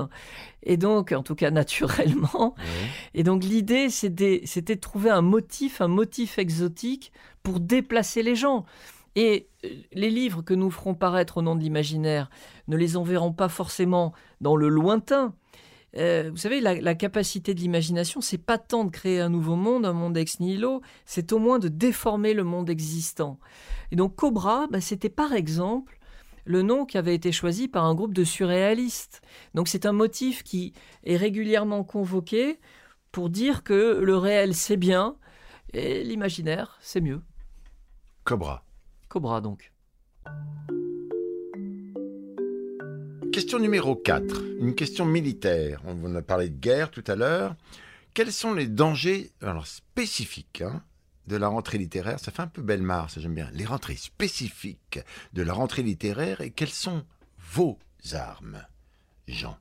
Et 0.63 0.77
donc, 0.77 1.13
en 1.13 1.23
tout 1.23 1.35
cas 1.35 1.51
naturellement. 1.63 2.55
Et 3.15 3.23
donc, 3.23 3.45
l'idée, 3.45 3.89
c'était 3.89 4.45
de 4.45 4.81
trouver 4.81 5.11
un 5.11 5.23
motif, 5.23 5.81
un 5.81 5.89
motif 5.89 6.39
exotique 6.39 7.13
pour 7.43 7.61
déplacer 7.61 8.23
les 8.23 8.35
gens. 8.35 8.67
Et 9.17 9.49
euh, 9.65 9.69
les 9.93 10.11
livres 10.11 10.43
que 10.43 10.55
nous 10.55 10.71
ferons 10.71 10.95
paraître 10.95 11.39
au 11.39 11.43
nom 11.43 11.57
de 11.57 11.63
l'imaginaire 11.63 12.29
ne 12.69 12.77
les 12.77 12.99
enverront 12.99 13.33
pas 13.33 13.49
forcément 13.49 14.13
dans 14.43 14.55
le 14.55 14.69
lointain, 14.69 15.35
euh, 15.97 16.29
vous 16.31 16.37
savez, 16.37 16.61
la, 16.61 16.95
capacité 16.95 17.55
de 17.55 17.61
l'imagination, 17.61 18.21
c'est 18.21 18.39
pas 18.39 18.59
tant 18.59 18.85
de 18.85 18.91
créer 18.91 19.21
un 19.21 19.29
nouveau 19.29 19.57
monde, 19.57 19.85
un 19.85 19.93
monde 19.93 20.17
ex 20.17 20.41
nihilo, 20.41 20.83
c'est 21.05 21.33
au 21.33 21.39
moins 21.39 21.59
de 21.59 21.69
déformer 21.69 22.35
le 22.35 22.45
monde 22.45 22.71
existant. 22.71 23.39
Et 23.91 23.97
donc 23.97 24.15
Cobra, 24.15 24.67
bah, 24.71 24.81
c'était 24.81 25.09
par 25.09 25.33
exemple 25.33 25.99
le 26.45 26.63
nom 26.63 26.87
qui 26.87 26.99
avait 26.99 27.15
été 27.15 27.33
choisi 27.33 27.69
par 27.69 27.85
un 27.85 27.95
groupe 27.95 28.15
de 28.15 28.25
surréalistes. 28.25 29.21
Donc 29.55 29.69
c'est 29.69 29.87
un 29.87 29.93
motif 29.93 30.43
qui 30.43 30.73
est 31.05 31.17
régulièrement 31.17 31.85
convoqué 31.85 32.59
pour 33.13 33.31
dire 33.31 33.63
que 33.63 34.01
le 34.01 34.17
réel 34.17 34.55
c'est 34.55 34.77
bien 34.77 35.17
et 35.73 36.03
l'imaginaire 36.05 36.79
c'est 36.81 37.01
mieux. 37.01 37.21
Cobra. 38.25 38.65
Cobra 39.09 39.41
donc. 39.41 39.73
Question 43.41 43.59
numéro 43.59 43.97
4, 43.97 44.59
une 44.61 44.75
question 44.75 45.07
militaire. 45.07 45.81
On 45.87 46.15
a 46.15 46.21
parlé 46.21 46.51
de 46.51 46.59
guerre 46.59 46.91
tout 46.91 47.03
à 47.07 47.17
l'heure. 47.17 47.57
Quels 48.13 48.33
sont 48.33 48.53
les 48.53 48.67
dangers 48.67 49.33
alors, 49.41 49.67
spécifiques 49.67 50.61
hein, 50.61 50.83
de 51.27 51.37
la 51.37 51.49
rentrée 51.49 51.79
littéraire? 51.79 52.21
Ça 52.21 52.33
fait 52.33 52.43
un 52.43 52.49
peu 52.49 52.61
belle 52.61 52.87
ça 53.09 53.19
j'aime 53.19 53.35
bien. 53.35 53.49
Les 53.55 53.65
rentrées 53.65 53.97
spécifiques 53.97 55.01
de 55.33 55.41
la 55.41 55.55
rentrée 55.55 55.83
littéraire 55.83 56.43
et 56.43 56.51
quelles 56.51 56.69
sont 56.69 57.03
vos 57.39 57.79
armes, 58.13 58.63
Jean? 59.27 59.57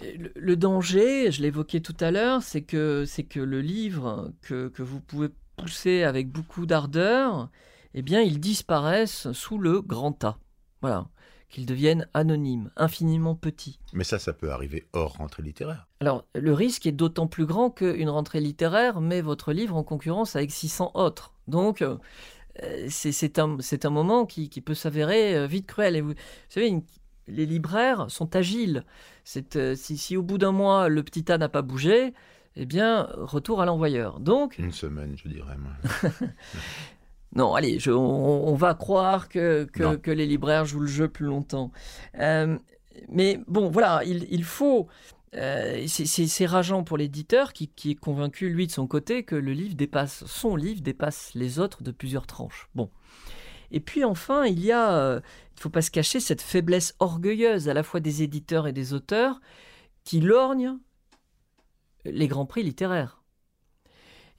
Le, 0.00 0.56
danger, 0.56 1.30
je 1.30 1.42
l'évoquais 1.42 1.78
tout 1.78 1.96
à 2.00 2.10
l'heure, 2.10 2.42
c'est 2.42 2.62
que, 2.62 3.04
c'est 3.06 3.22
que 3.22 3.38
le 3.38 3.60
livre 3.60 4.32
que, 4.42 4.66
que 4.70 4.82
vous 4.82 4.98
pouvez 4.98 5.28
pousser 5.54 6.02
avec 6.02 6.28
beaucoup 6.28 6.66
d'ardeur, 6.66 7.48
eh 7.94 8.02
bien, 8.02 8.20
il 8.22 8.40
disparaisse 8.40 9.30
sous 9.30 9.56
le 9.56 9.80
grand 9.82 10.10
tas. 10.10 10.40
Voilà 10.80 11.06
qu'ils 11.50 11.66
deviennent 11.66 12.08
anonymes, 12.14 12.70
infiniment 12.76 13.34
petits. 13.34 13.78
Mais 13.92 14.04
ça, 14.04 14.18
ça 14.18 14.32
peut 14.32 14.50
arriver 14.50 14.86
hors 14.92 15.14
rentrée 15.14 15.42
littéraire. 15.42 15.86
Alors, 16.00 16.24
le 16.34 16.52
risque 16.52 16.86
est 16.86 16.92
d'autant 16.92 17.26
plus 17.26 17.44
grand 17.44 17.70
qu'une 17.70 18.08
rentrée 18.08 18.40
littéraire 18.40 19.00
met 19.00 19.20
votre 19.20 19.52
livre 19.52 19.76
en 19.76 19.82
concurrence 19.82 20.36
avec 20.36 20.50
600 20.50 20.92
autres. 20.94 21.34
Donc, 21.48 21.82
euh, 21.82 21.96
c'est 22.88 23.38
un, 23.38 23.58
un, 23.58 23.90
moment 23.90 24.26
qui, 24.26 24.48
peut 24.60 24.74
s'avérer 24.74 25.36
euh, 25.36 25.46
vite 25.46 25.66
cruel. 25.66 25.96
Et 25.96 26.00
vous, 26.00 26.14
savez, 26.48 26.74
les 27.28 27.46
libraires 27.46 28.10
sont 28.10 28.36
agiles. 28.36 28.84
Euh, 29.56 29.74
si, 29.74 29.98
si, 29.98 30.16
au 30.16 30.22
bout 30.22 30.38
d'un 30.38 30.52
mois, 30.52 30.88
le 30.88 31.02
petit 31.02 31.24
tas 31.24 31.38
n'a 31.38 31.48
pas 31.48 31.62
bougé, 31.62 32.14
eh 32.56 32.66
bien, 32.66 33.08
retour 33.14 33.60
à 33.60 33.66
l'envoyeur. 33.66 34.20
Donc, 34.20 34.58
Une 34.58 34.72
semaine, 34.72 35.16
je 35.16 35.28
dirais. 35.28 35.56
Non, 37.34 37.54
allez, 37.54 37.78
on, 37.88 38.54
va 38.54 38.74
croire 38.74 39.28
que, 39.28 39.64
que, 39.64 40.10
les 40.10 40.26
libraires 40.26 40.64
jouent 40.64 40.80
le 40.80 40.88
jeu 40.88 41.08
plus 41.08 41.26
longtemps. 41.26 41.70
Euh, 42.18 42.58
mais 43.08 43.40
bon, 43.46 43.70
voilà, 43.70 44.02
il, 44.04 44.44
faut... 44.44 44.88
Euh, 45.36 45.86
c'est 45.86 46.46
rageant 46.46 46.82
pour 46.82 46.96
l'éditeur 46.96 47.52
qui, 47.52 47.70
est 47.84 47.94
convaincu, 47.94 48.48
lui, 48.50 48.66
de 48.66 48.72
son 48.72 48.88
côté, 48.88 49.22
que 49.22 49.36
le 49.36 49.52
livre 49.52 49.76
dépasse, 49.76 50.24
son 50.26 50.56
livre 50.56 50.80
dépasse 50.80 51.30
les 51.34 51.60
autres 51.60 51.84
de 51.84 51.92
plusieurs 51.92 52.26
tranches. 52.26 52.68
Bon. 52.74 52.90
Et 53.70 53.78
puis 53.78 54.04
enfin, 54.04 54.46
il 54.46 54.58
y 54.64 54.72
a, 54.72 54.92
euh, 54.92 55.20
il 55.52 55.58
ne 55.58 55.60
faut 55.60 55.70
pas 55.70 55.82
se 55.82 55.92
cacher, 55.92 56.18
cette 56.18 56.42
faiblesse 56.42 56.96
orgueilleuse 56.98 57.68
à 57.68 57.74
la 57.74 57.84
fois 57.84 58.00
des 58.00 58.24
éditeurs 58.24 58.66
et 58.66 58.72
des 58.72 58.92
auteurs 58.92 59.40
qui 60.02 60.20
lorgnent 60.20 60.78
les 62.04 62.26
grands 62.26 62.46
prix 62.46 62.64
littéraires. 62.64 63.22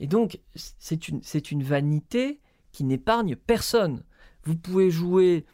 Et 0.02 0.08
donc, 0.08 0.42
c'est 0.56 1.08
une, 1.08 1.22
une 1.52 1.64
vanité 1.64 2.42
qui 2.72 2.84
n'épargne 2.84 3.36
personne. 3.36 4.04
Vous 4.44 4.56
pouvez 4.56 4.90
jouer 4.90 5.46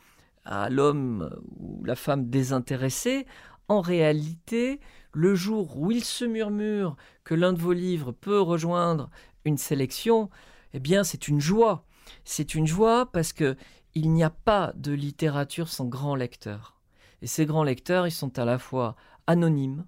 à 0.45 0.69
l'homme 0.69 1.29
ou 1.59 1.83
la 1.83 1.95
femme 1.95 2.29
désintéressée. 2.29 3.25
En 3.67 3.81
réalité, 3.81 4.79
le 5.12 5.36
jour 5.36 5.77
où 5.77 5.91
il 5.91 6.03
se 6.03 6.25
murmure 6.25 6.95
que 7.24 7.36
l'un 7.36 7.53
de 7.53 7.59
vos 7.59 7.74
livres 7.74 8.12
peut 8.12 8.39
rejoindre 8.39 9.09
une 9.45 9.57
sélection, 9.57 10.29
eh 10.74 10.79
bien, 10.79 11.03
c'est 11.03 11.27
une 11.27 11.41
joie. 11.41 11.86
C'est 12.24 12.55
une 12.55 12.67
joie 12.67 13.12
parce 13.12 13.33
que 13.33 13.57
il 13.95 14.12
n'y 14.12 14.24
a 14.24 14.29
pas 14.29 14.74
de 14.75 14.91
littérature 14.91 15.69
sans 15.69 15.86
grands 15.86 16.15
lecteurs. 16.15 16.77
Et 17.21 17.27
ces 17.27 17.45
grands 17.45 17.63
lecteurs, 17.63 18.05
ils 18.05 18.12
sont 18.12 18.38
à 18.38 18.45
la 18.45 18.59
fois 18.59 18.95
anonymes, 19.25 19.86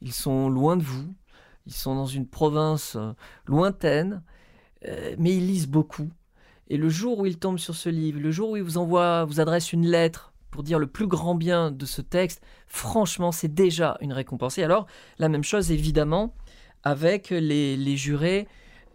ils 0.00 0.14
sont 0.14 0.48
loin 0.48 0.76
de 0.76 0.82
vous, 0.82 1.14
ils 1.66 1.74
sont 1.74 1.94
dans 1.94 2.06
une 2.06 2.26
province 2.26 2.96
euh, 2.96 3.12
lointaine, 3.46 4.22
euh, 4.86 5.14
mais 5.18 5.36
ils 5.36 5.46
lisent 5.46 5.68
beaucoup. 5.68 6.08
Et 6.68 6.76
le 6.76 6.88
jour 6.88 7.18
où 7.18 7.26
il 7.26 7.38
tombe 7.38 7.58
sur 7.58 7.74
ce 7.74 7.88
livre, 7.88 8.20
le 8.20 8.30
jour 8.30 8.50
où 8.50 8.56
il 8.56 8.62
vous 8.62 8.78
envoie, 8.78 9.24
vous 9.24 9.40
adresse 9.40 9.72
une 9.72 9.86
lettre 9.86 10.32
pour 10.50 10.62
dire 10.62 10.78
le 10.78 10.86
plus 10.86 11.06
grand 11.06 11.34
bien 11.34 11.70
de 11.70 11.86
ce 11.86 12.00
texte, 12.02 12.42
franchement, 12.66 13.32
c'est 13.32 13.52
déjà 13.52 13.96
une 14.00 14.12
récompense. 14.12 14.58
Et 14.58 14.64
alors, 14.64 14.86
la 15.18 15.28
même 15.28 15.44
chose 15.44 15.70
évidemment 15.70 16.34
avec 16.84 17.30
les, 17.30 17.96
jurés 17.96 18.48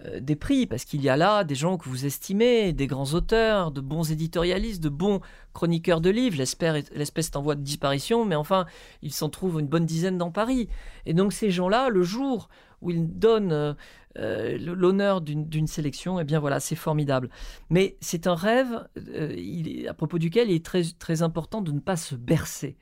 euh, 0.05 0.19
des 0.19 0.35
prix, 0.35 0.65
parce 0.65 0.85
qu'il 0.85 1.01
y 1.01 1.09
a 1.09 1.17
là 1.17 1.43
des 1.43 1.55
gens 1.55 1.77
que 1.77 1.89
vous 1.89 2.05
estimez, 2.05 2.73
des 2.73 2.87
grands 2.87 3.13
auteurs, 3.13 3.71
de 3.71 3.81
bons 3.81 4.11
éditorialistes, 4.11 4.81
de 4.81 4.89
bons 4.89 5.21
chroniqueurs 5.53 6.01
de 6.01 6.09
livres. 6.09 6.37
L'espèce 6.37 7.27
est 7.27 7.35
en 7.35 7.41
voie 7.41 7.55
de 7.55 7.61
disparition, 7.61 8.25
mais 8.25 8.35
enfin, 8.35 8.65
il 9.01 9.13
s'en 9.13 9.29
trouve 9.29 9.59
une 9.59 9.67
bonne 9.67 9.85
dizaine 9.85 10.17
dans 10.17 10.31
Paris. 10.31 10.69
Et 11.05 11.13
donc 11.13 11.33
ces 11.33 11.51
gens-là, 11.51 11.89
le 11.89 12.03
jour 12.03 12.49
où 12.81 12.91
ils 12.91 13.17
donnent 13.17 13.75
euh, 14.19 14.57
l'honneur 14.59 15.21
d'une 15.21 15.67
sélection, 15.67 16.19
eh 16.19 16.23
bien 16.23 16.39
voilà, 16.39 16.59
c'est 16.59 16.75
formidable. 16.75 17.29
Mais 17.69 17.97
c'est 17.99 18.27
un 18.27 18.35
rêve 18.35 18.87
euh, 18.97 19.89
à 19.89 19.93
propos 19.93 20.19
duquel 20.19 20.51
il 20.51 20.55
est 20.55 20.65
très, 20.65 20.83
très 20.99 21.23
important 21.23 21.61
de 21.61 21.71
ne 21.71 21.79
pas 21.79 21.97
se 21.97 22.15
bercer. 22.15 22.77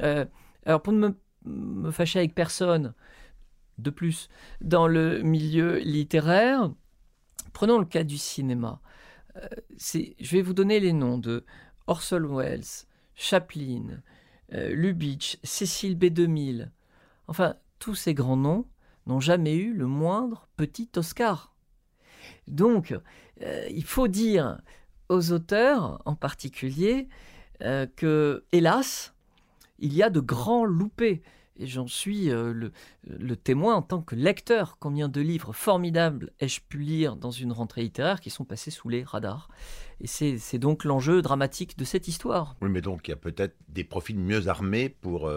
Euh, 0.00 0.24
alors 0.64 0.80
pour 0.80 0.94
ne 0.94 1.10
me, 1.44 1.90
fâcher 1.90 2.20
avec 2.20 2.34
personne, 2.34 2.94
de 3.78 3.90
plus, 3.90 4.28
dans 4.60 4.86
le 4.86 5.22
milieu 5.22 5.78
littéraire, 5.78 6.70
prenons 7.52 7.78
le 7.78 7.84
cas 7.84 8.04
du 8.04 8.16
cinéma. 8.16 8.80
je 9.78 10.30
vais 10.30 10.42
vous 10.42 10.54
donner 10.54 10.80
les 10.80 10.92
noms 10.92 11.18
de 11.18 11.44
Orson 11.86 12.36
Welles, 12.36 12.86
Chaplin, 13.14 14.00
Lubitsch, 14.50 15.38
Cécile 15.42 15.98
B2000, 15.98 16.68
enfin 17.26 17.56
tous 17.78 17.94
ces 17.94 18.14
grands 18.14 18.36
noms 18.36 18.66
n'ont 19.06 19.20
jamais 19.20 19.56
eu 19.56 19.72
le 19.72 19.86
moindre 19.86 20.48
petit 20.56 20.88
Oscar. 20.96 21.52
Donc, 22.48 22.94
euh, 23.42 23.66
il 23.70 23.84
faut 23.84 24.08
dire 24.08 24.60
aux 25.08 25.32
auteurs 25.32 26.00
en 26.04 26.14
particulier 26.14 27.08
euh, 27.62 27.86
que, 27.96 28.44
hélas, 28.52 29.14
il 29.78 29.94
y 29.94 30.02
a 30.02 30.10
de 30.10 30.20
grands 30.20 30.64
loupés. 30.64 31.22
Et 31.58 31.66
j'en 31.66 31.86
suis 31.86 32.30
euh, 32.30 32.70
le, 33.04 33.36
témoin 33.36 33.74
en 33.74 33.82
tant 33.82 34.00
que 34.00 34.14
lecteur. 34.14 34.78
Combien 34.80 35.08
de 35.08 35.20
livres 35.20 35.52
formidables 35.52 36.32
ai-je 36.40 36.60
pu 36.66 36.78
lire 36.78 37.14
dans 37.14 37.30
une 37.30 37.52
rentrée 37.52 37.82
littéraire 37.82 38.20
qui 38.20 38.30
sont 38.30 38.44
passés 38.44 38.70
sous 38.70 38.88
les 38.88 39.04
radars? 39.04 39.48
Et 40.00 40.06
c'est 40.06 40.58
donc 40.58 40.84
l'enjeu 40.84 41.20
dramatique 41.22 41.76
de 41.76 41.84
cette 41.84 42.08
histoire. 42.08 42.56
Oui, 42.62 42.70
mais 42.70 42.80
donc 42.80 43.06
il 43.06 43.10
y 43.10 43.14
a 43.14 43.18
peut-être 43.18 43.54
des 43.68 43.84
profils 43.84 44.18
mieux 44.18 44.48
armés 44.48 44.88
pour, 44.88 45.30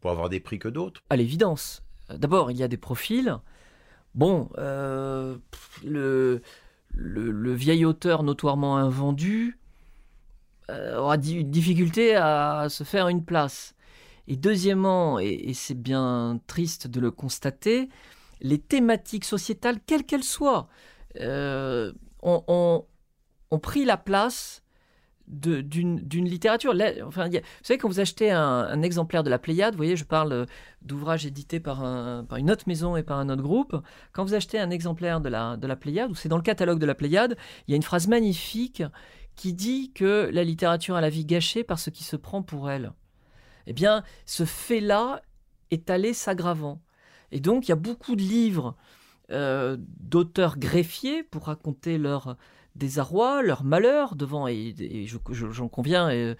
pour 0.00 0.10
avoir 0.10 0.28
des 0.28 0.38
prix 0.38 0.60
que 0.60 0.68
d'autres. 0.68 1.02
À 1.10 1.16
l'évidence. 1.16 1.83
D'abord, 2.10 2.50
il 2.50 2.56
y 2.56 2.62
a 2.62 2.68
des 2.68 2.76
profils. 2.76 3.38
Bon, 4.14 4.48
euh, 4.58 5.36
le, 5.84 6.40
vieil 6.94 7.84
auteur 7.84 8.22
notoirement 8.22 8.76
invendu 8.76 9.58
euh, 10.70 10.98
aura 10.98 11.16
une 11.16 11.50
difficulté 11.50 12.14
à 12.14 12.68
se 12.68 12.84
faire 12.84 13.08
une 13.08 13.24
place. 13.24 13.74
Et 14.28 14.36
deuxièmement, 14.36 15.18
et, 15.18 15.52
c'est 15.54 15.80
bien 15.80 16.40
triste 16.46 16.86
de 16.86 17.00
le 17.00 17.10
constater, 17.10 17.88
les 18.40 18.58
thématiques 18.58 19.24
sociétales, 19.24 19.78
quelles 19.86 20.04
qu'elles 20.04 20.24
soient, 20.24 20.68
euh, 21.20 21.92
ont, 22.22 22.86
pris 23.62 23.84
la 23.84 23.96
place 23.96 24.63
d'une 25.26 26.28
littérature. 26.28 26.74
enfin, 27.06 27.28
vous 27.28 27.38
savez, 27.62 27.78
quand 27.78 27.88
vous 27.88 28.00
achetez 28.00 28.30
un, 28.30 28.82
exemplaire 28.82 29.22
de 29.22 29.30
la 29.30 29.38
Pléiade, 29.38 29.74
vous 29.74 29.78
voyez, 29.78 29.96
je 29.96 30.04
parle 30.04 30.46
d'ouvrages 30.82 31.26
édités 31.26 31.60
par, 31.60 31.82
une 31.82 32.50
autre 32.50 32.64
maison 32.66 32.96
et 32.96 33.02
par 33.02 33.18
un 33.18 33.28
autre 33.28 33.42
groupe. 33.42 33.76
Quand 34.12 34.24
vous 34.24 34.34
achetez 34.34 34.58
un 34.58 34.70
exemplaire 34.70 35.20
de 35.20 35.28
la, 35.28 35.56
de 35.56 35.66
la 35.66 35.76
Pléiade, 35.76 36.10
ou 36.10 36.14
c'est 36.14 36.28
dans 36.28 36.36
le 36.36 36.42
catalogue 36.42 36.78
de 36.78 36.86
la 36.86 36.94
Pléiade, 36.94 37.36
il 37.66 37.70
y 37.70 37.74
a 37.74 37.76
une 37.76 37.82
phrase 37.82 38.06
magnifique 38.06 38.82
qui 39.36 39.52
dit 39.52 39.92
que 39.92 40.30
la 40.32 40.44
littérature 40.44 40.96
a 40.96 41.00
la 41.00 41.10
vie 41.10 41.24
gâchée 41.24 41.64
par 41.64 41.78
ce 41.78 41.90
qui 41.90 42.04
se 42.04 42.16
prend 42.16 42.42
pour 42.42 42.70
elle. 42.70 42.92
Eh 43.66 43.72
bien, 43.72 44.04
ce 44.26 44.44
fait-là 44.44 45.22
est 45.70 45.90
allé 45.90 46.12
s'aggravant. 46.12 46.82
Et 47.32 47.40
donc, 47.40 47.66
il 47.66 47.70
y 47.70 47.72
a 47.72 47.76
beaucoup 47.76 48.14
de 48.14 48.22
livres 48.22 48.76
euh, 49.30 49.76
d'auteurs 49.80 50.58
greffiers 50.58 51.22
pour 51.22 51.44
raconter 51.44 51.98
leur 51.98 52.36
désarroi, 52.74 53.42
leur 53.42 53.64
malheur 53.64 54.16
devant, 54.16 54.48
et, 54.48 54.74
j'en 55.30 55.68
conviens, 55.68 56.10
euh, 56.10 56.34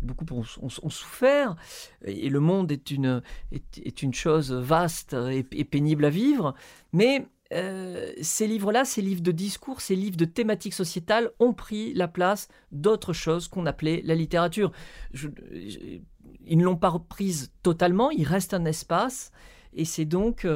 beaucoup 0.00 0.24
ont, 0.30 0.90
souffert, 0.90 1.56
et, 2.04 2.28
le 2.28 2.40
monde 2.40 2.72
est 2.72 2.90
une, 2.90 3.22
est, 3.52 4.02
une 4.02 4.14
chose 4.14 4.52
vaste 4.52 5.14
et, 5.30 5.64
pénible 5.64 6.04
à 6.04 6.10
vivre, 6.10 6.54
mais 6.92 7.26
euh, 7.52 8.12
ces 8.22 8.46
livres-là, 8.46 8.84
ces 8.84 9.02
livres 9.02 9.20
de 9.20 9.32
discours, 9.32 9.82
ces 9.82 9.94
livres 9.94 10.16
de 10.16 10.24
thématiques 10.24 10.72
sociétales 10.72 11.30
ont 11.38 11.52
pris 11.52 11.92
la 11.92 12.08
place 12.08 12.48
d'autres 12.70 13.12
choses 13.12 13.48
qu'on 13.48 13.66
appelait 13.66 14.00
la 14.04 14.14
littérature. 14.14 14.72
ils 15.12 16.58
ne 16.58 16.64
l'ont 16.64 16.76
pas 16.76 16.98
prise 17.08 17.52
totalement, 17.62 18.10
il 18.10 18.24
reste 18.24 18.54
un 18.54 18.64
espace, 18.64 19.32
et 19.74 19.84
c'est 19.84 20.06
donc 20.06 20.46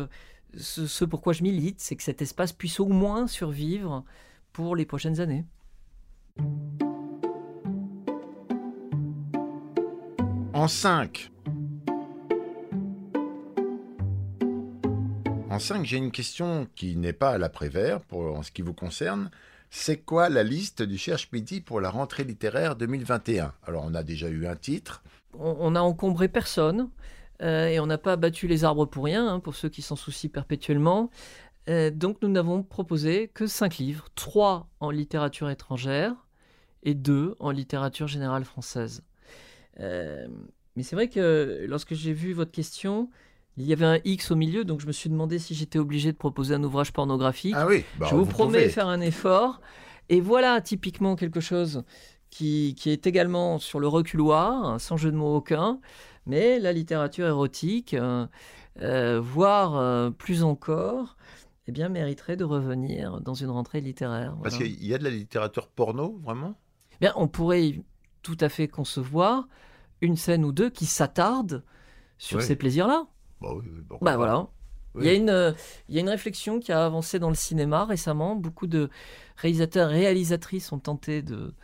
ce, 0.58 1.04
pourquoi 1.04 1.32
je 1.32 1.42
milite, 1.42 1.80
c'est 1.80 1.96
que 1.96 2.02
cet 2.02 2.22
espace 2.22 2.52
puisse 2.52 2.80
au 2.80 2.86
moins 2.86 3.26
survivre 3.26 4.04
pour 4.56 4.74
les 4.74 4.86
prochaines 4.86 5.20
années. 5.20 5.44
En 10.54 10.66
5. 10.66 11.30
En 15.50 15.58
5, 15.58 15.84
j'ai 15.84 15.98
une 15.98 16.10
question 16.10 16.66
qui 16.74 16.96
n'est 16.96 17.12
pas 17.12 17.32
à 17.32 17.38
l'après-vert 17.38 18.00
en 18.12 18.42
ce 18.42 18.50
qui 18.50 18.62
vous 18.62 18.72
concerne. 18.72 19.30
C'est 19.68 19.98
quoi 19.98 20.30
la 20.30 20.42
liste 20.42 20.82
du 20.82 20.96
Cherche 20.96 21.28
Midi 21.32 21.60
pour 21.60 21.82
la 21.82 21.90
rentrée 21.90 22.24
littéraire 22.24 22.76
2021 22.76 23.52
Alors, 23.66 23.84
on 23.84 23.94
a 23.94 24.02
déjà 24.02 24.30
eu 24.30 24.46
un 24.46 24.56
titre. 24.56 25.02
On 25.38 25.72
n'a 25.72 25.84
encombré 25.84 26.28
personne. 26.28 26.88
Euh, 27.42 27.66
et 27.66 27.80
on 27.80 27.86
n'a 27.86 27.98
pas 27.98 28.16
battu 28.16 28.48
les 28.48 28.64
arbres 28.64 28.86
pour 28.86 29.04
rien, 29.04 29.28
hein, 29.28 29.40
pour 29.40 29.54
ceux 29.54 29.68
qui 29.68 29.82
s'en 29.82 29.96
soucient 29.96 30.30
perpétuellement. 30.30 31.10
Euh, 31.68 31.90
donc 31.90 32.18
nous 32.22 32.28
n'avons 32.28 32.62
proposé 32.62 33.28
que 33.28 33.46
cinq 33.46 33.78
livres, 33.78 34.08
trois 34.14 34.68
en 34.80 34.90
littérature 34.90 35.50
étrangère 35.50 36.14
et 36.82 36.94
deux 36.94 37.34
en 37.40 37.50
littérature 37.50 38.06
générale 38.06 38.44
française. 38.44 39.02
Euh, 39.80 40.26
mais 40.76 40.82
c'est 40.82 40.94
vrai 40.94 41.08
que 41.08 41.66
lorsque 41.68 41.94
j'ai 41.94 42.12
vu 42.12 42.32
votre 42.32 42.52
question, 42.52 43.10
il 43.56 43.64
y 43.64 43.72
avait 43.72 43.86
un 43.86 43.98
X 44.04 44.30
au 44.30 44.36
milieu, 44.36 44.64
donc 44.64 44.80
je 44.80 44.86
me 44.86 44.92
suis 44.92 45.10
demandé 45.10 45.38
si 45.38 45.54
j'étais 45.54 45.78
obligé 45.78 46.12
de 46.12 46.16
proposer 46.16 46.54
un 46.54 46.62
ouvrage 46.62 46.92
pornographique. 46.92 47.54
Ah 47.56 47.66
oui, 47.66 47.84
bah, 47.98 48.06
je 48.10 48.14
vous, 48.14 48.26
promets 48.26 48.64
de 48.64 48.68
faire 48.68 48.88
un 48.88 49.00
effort. 49.00 49.60
Et 50.08 50.20
voilà 50.20 50.60
typiquement 50.60 51.16
quelque 51.16 51.40
chose 51.40 51.82
qui, 52.30 52.74
qui 52.78 52.90
est 52.90 53.06
également 53.06 53.58
sur 53.58 53.80
le 53.80 53.88
reculoir, 53.88 54.64
hein, 54.64 54.78
sans 54.78 54.96
jeu 54.96 55.10
de 55.10 55.16
mots 55.16 55.34
aucun. 55.34 55.80
Mais 56.26 56.58
la 56.58 56.72
littérature 56.72 57.26
érotique, 57.26 57.94
euh, 57.94 58.26
euh, 58.82 59.20
voire 59.20 59.76
euh, 59.76 60.10
plus 60.10 60.42
encore, 60.42 61.16
eh 61.68 61.72
bien, 61.72 61.88
mériterait 61.88 62.36
de 62.36 62.44
revenir 62.44 63.20
dans 63.20 63.34
une 63.34 63.50
rentrée 63.50 63.80
littéraire. 63.80 64.36
Parce 64.42 64.56
qu'il 64.56 64.84
y 64.84 64.94
a 64.94 64.98
de 64.98 65.04
la 65.04 65.10
littérature 65.10 65.68
porno, 65.68 66.20
vraiment? 66.22 66.54
Eh 66.92 66.96
Bien, 67.00 67.12
on 67.16 67.28
pourrait 67.28 67.82
tout 68.22 68.36
à 68.40 68.48
fait 68.48 68.68
concevoir 68.68 69.48
une 70.00 70.16
scène 70.16 70.44
ou 70.44 70.52
deux 70.52 70.70
qui 70.70 70.86
s'attarde 70.86 71.64
sur 72.18 72.42
ces 72.42 72.56
plaisirs-là. 72.56 73.06
Bah, 73.40 73.50
oui, 73.54 73.66
bah 74.00 74.16
voilà. 74.16 74.48
Il, 74.98 75.04
y 75.04 75.08
a 75.08 75.14
une, 75.14 75.54
il 75.88 75.94
y 75.94 75.98
a 75.98 76.00
une 76.00 76.08
réflexion 76.08 76.58
qui 76.58 76.72
a 76.72 76.86
avancé 76.86 77.18
dans 77.18 77.28
le 77.28 77.34
cinéma 77.34 77.84
récemment. 77.84 78.34
Beaucoup 78.34 78.66
de 78.66 78.88
réalisateurs 79.36 79.92
et 79.92 79.98
réalisatrices 79.98 80.72
ont 80.72 80.78
tenté 80.78 81.20
de, 81.22 81.54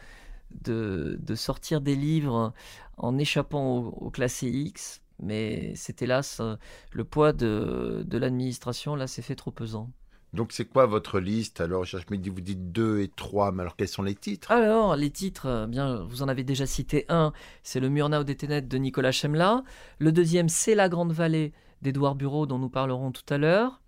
de, 0.51 1.19
de 1.21 1.35
sortir 1.35 1.81
des 1.81 1.97
livres 1.97 2.53
en 2.97 3.19
échappant 3.19 3.79
au, 3.79 4.11
classé 4.11 4.49
X, 4.49 5.02
mais 5.23 5.73
c'est 5.77 6.03
hélas 6.03 6.39
euh, 6.41 6.57
le 6.93 7.05
poids 7.05 7.33
de, 7.33 8.05
de 8.07 8.19
l'administration, 8.19 8.95
là, 8.97 9.07
c'est 9.07 9.23
fait 9.23 9.37
trop 9.37 9.51
pesant. 9.51 9.91
Donc 10.33 10.53
c'est 10.53 10.65
quoi 10.65 10.87
votre 10.87 11.21
liste 11.21 11.61
Alors, 11.61 11.85
je 11.85 11.99
me 12.11 12.17
dis, 12.17 12.31
vous 12.31 12.41
dites 12.41 12.73
2 12.73 13.01
et 13.01 13.09
3, 13.09 13.53
mais 13.53 13.61
alors 13.63 13.77
quels 13.77 13.89
sont 13.89 14.03
les 14.03 14.15
titres? 14.15 14.51
Alors, 14.51 14.97
les 14.97 15.11
titres, 15.11 15.47
euh, 15.47 15.67
bien, 15.67 16.03
vous 16.05 16.23
en 16.23 16.29
avez 16.29 16.43
déjà 16.43 16.67
cité 16.67 17.05
un, 17.11 17.33
c'est 17.63 17.81
Le 17.81 17.91
Murnau 17.91 18.25
des 18.25 18.37
Ténèbres 18.37 18.69
de 18.69 18.79
Nicolas 18.79 19.13
Chemla. 19.13 19.63
Le 19.99 20.11
deuxième, 20.11 20.49
c'est 20.49 20.75
La 20.75 20.89
Grande 20.89 21.13
Vallée 21.13 21.53
d'Édouard 21.83 22.15
Bureau, 22.15 22.47
dont 22.47 22.59
nous 22.59 22.71
parlerons 22.71 23.13
tout 23.13 23.33
à 23.33 23.37
l'heure. 23.37 23.83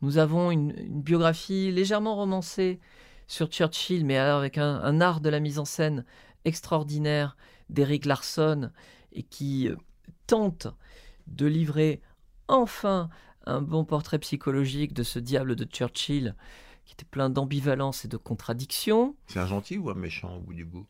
Nous 0.00 0.16
avons 0.16 0.50
une, 0.50 0.72
biographie 1.02 1.72
légèrement 1.72 2.16
romancée 2.16 2.80
sur 3.26 3.48
Churchill, 3.48 4.06
mais 4.06 4.16
avec 4.16 4.56
un, 4.56 4.80
un 4.82 5.00
art 5.02 5.20
de 5.20 5.28
la 5.28 5.40
mise 5.40 5.58
en 5.58 5.66
scène 5.66 6.06
extraordinaire 6.46 7.36
d'Eric 7.68 8.06
Larson 8.06 8.70
et 9.12 9.22
qui 9.22 9.68
euh, 9.68 9.76
tente 10.26 10.68
de 11.26 11.46
livrer 11.46 12.00
enfin 12.48 13.08
un 13.46 13.60
bon 13.60 13.84
portrait 13.84 14.18
psychologique 14.18 14.92
de 14.92 15.02
ce 15.02 15.18
diable 15.18 15.56
de 15.56 15.64
Churchill 15.64 16.34
qui 16.84 16.94
était 16.94 17.04
plein 17.04 17.28
d'ambivalence 17.28 18.04
et 18.04 18.08
de 18.08 18.16
contradictions. 18.16 19.14
C'est 19.26 19.38
un 19.38 19.46
gentil 19.46 19.76
ou 19.76 19.90
un 19.90 19.94
méchant 19.94 20.36
au 20.36 20.40
bout 20.40 20.54
du 20.54 20.64
bout? 20.64 20.86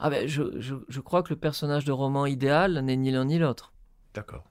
Ah 0.00 0.10
ben, 0.10 0.26
je, 0.26 0.42
je, 0.60 1.00
crois 1.00 1.22
que 1.22 1.30
le 1.30 1.38
personnage 1.38 1.84
de 1.84 1.92
roman 1.92 2.26
idéal 2.26 2.80
n'est 2.80 2.96
ni 2.96 3.12
l'un 3.12 3.26
ni 3.26 3.38
l'autre. 3.38 3.72
D'accord. 4.12 4.44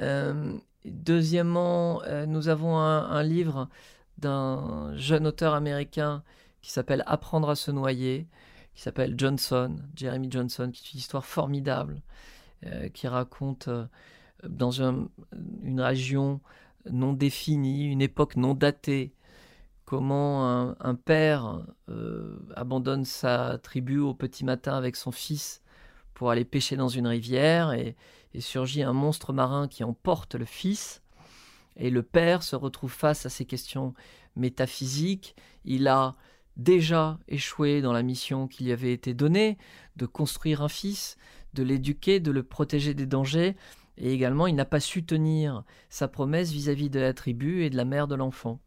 Euh, 0.00 0.58
deuxièmement, 0.84 2.02
euh, 2.02 2.26
nous 2.26 2.48
avons 2.48 2.78
un, 2.78 3.08
un 3.08 3.22
livre 3.22 3.68
d'un 4.18 4.96
jeune 4.96 5.26
auteur 5.26 5.54
américain 5.54 6.24
qui 6.60 6.72
s'appelle 6.72 7.04
Apprendre 7.06 7.50
à 7.50 7.54
se 7.54 7.70
noyer, 7.70 8.26
qui 8.74 8.82
s'appelle 8.82 9.14
Johnson, 9.16 9.76
Jeremy 9.94 10.30
Johnson, 10.30 10.70
qui 10.72 10.82
est 10.82 10.92
une 10.94 10.98
histoire 10.98 11.24
formidable, 11.24 12.02
qui 12.92 13.08
raconte 13.08 13.68
euh, 13.68 13.86
dans 14.48 14.70
une 14.70 15.80
région 15.80 16.40
non 16.90 17.12
définie, 17.12 17.86
une 17.86 18.02
époque 18.02 18.36
non 18.36 18.54
datée, 18.54 19.14
comment 19.84 20.74
un, 20.80 20.94
père 20.94 21.64
euh, 21.88 22.38
abandonne 22.56 23.04
sa 23.04 23.58
tribu 23.58 23.98
au 23.98 24.14
petit 24.14 24.44
matin 24.44 24.76
avec 24.76 24.96
son 24.96 25.12
fils 25.12 25.62
pour 26.14 26.30
aller 26.30 26.44
pêcher 26.44 26.76
dans 26.76 26.88
une 26.88 27.06
rivière 27.06 27.72
et, 27.72 27.96
et, 28.34 28.40
surgit 28.40 28.82
un 28.82 28.92
monstre 28.92 29.32
marin 29.32 29.68
qui 29.68 29.84
emporte 29.84 30.34
le 30.34 30.44
fils. 30.44 31.02
Et 31.76 31.90
le 31.90 32.02
père 32.02 32.42
se 32.42 32.56
retrouve 32.56 32.92
face 32.92 33.26
à 33.26 33.30
ces 33.30 33.44
questions 33.44 33.94
métaphysiques. 34.36 35.34
Il 35.64 35.88
a 35.88 36.14
déjà 36.56 37.18
échoué 37.28 37.80
dans 37.82 37.92
la 37.92 38.02
mission 38.02 38.46
qui 38.46 38.64
lui 38.64 38.72
avait 38.72 38.92
été 38.92 39.12
donnée, 39.14 39.58
de 39.96 40.06
construire 40.06 40.62
un 40.62 40.68
fils, 40.68 41.16
de 41.54 41.62
l'éduquer, 41.62 42.20
de 42.20 42.30
le 42.30 42.42
protéger 42.42 42.94
des 42.94 43.06
dangers, 43.06 43.56
et 43.96 44.12
également 44.12 44.46
il 44.46 44.54
n'a 44.54 44.64
pas 44.64 44.80
su 44.80 45.04
tenir 45.04 45.64
sa 45.88 46.08
promesse 46.08 46.50
vis-à-vis 46.50 46.90
de 46.90 47.00
la 47.00 47.14
tribu 47.14 47.62
et 47.62 47.70
de 47.70 47.76
la 47.76 47.84
mère 47.84 48.08
de 48.08 48.14
l'enfant. 48.14 48.60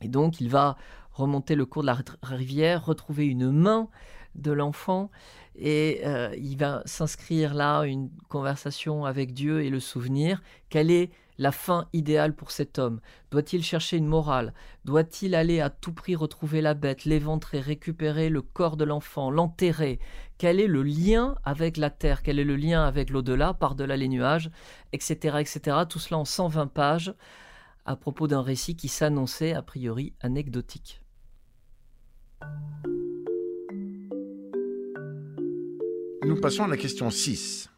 Et 0.00 0.08
donc 0.08 0.40
il 0.40 0.48
va 0.48 0.76
remonter 1.12 1.54
le 1.54 1.66
cours 1.66 1.82
de 1.82 1.88
la 1.88 1.98
rivière, 2.22 2.84
retrouver 2.84 3.26
une 3.26 3.50
main 3.50 3.88
de 4.34 4.52
l'enfant, 4.52 5.10
et 5.56 6.02
euh, 6.04 6.34
il 6.38 6.56
va 6.56 6.82
s'inscrire 6.86 7.54
là 7.54 7.82
une 7.82 8.10
conversation 8.28 9.04
avec 9.04 9.32
Dieu 9.32 9.62
et 9.62 9.70
le 9.70 9.80
souvenir. 9.80 10.40
Quelle 10.68 10.90
est 10.90 11.10
la 11.38 11.52
fin 11.52 11.88
idéale 11.92 12.34
pour 12.34 12.50
cet 12.50 12.78
homme 12.78 13.00
Doit-il 13.30 13.62
chercher 13.62 13.96
une 13.96 14.06
morale? 14.06 14.52
Doit-il 14.84 15.34
aller 15.34 15.60
à 15.60 15.70
tout 15.70 15.92
prix 15.92 16.16
retrouver 16.16 16.60
la 16.60 16.74
bête, 16.74 17.04
l'éventrer, 17.04 17.60
récupérer 17.60 18.28
le 18.28 18.42
corps 18.42 18.76
de 18.76 18.84
l'enfant, 18.84 19.30
l'enterrer? 19.30 20.00
Quel 20.36 20.60
est 20.60 20.66
le 20.66 20.82
lien 20.82 21.36
avec 21.44 21.76
la 21.76 21.90
terre? 21.90 22.22
Quel 22.22 22.38
est 22.38 22.44
le 22.44 22.56
lien 22.56 22.84
avec 22.84 23.10
l'au-delà, 23.10 23.54
par-delà 23.54 23.96
les 23.96 24.08
nuages, 24.08 24.50
etc., 24.92 25.38
etc. 25.40 25.78
Tout 25.88 25.98
cela 25.98 26.18
en 26.18 26.24
120 26.24 26.66
pages 26.66 27.14
à 27.84 27.96
propos 27.96 28.26
d'un 28.26 28.42
récit 28.42 28.76
qui 28.76 28.88
s'annonçait 28.88 29.54
a 29.54 29.62
priori 29.62 30.12
anecdotique. 30.20 31.00
Nous 36.24 36.40
passons 36.40 36.64
à 36.64 36.68
la 36.68 36.76
question 36.76 37.10
6 37.10 37.70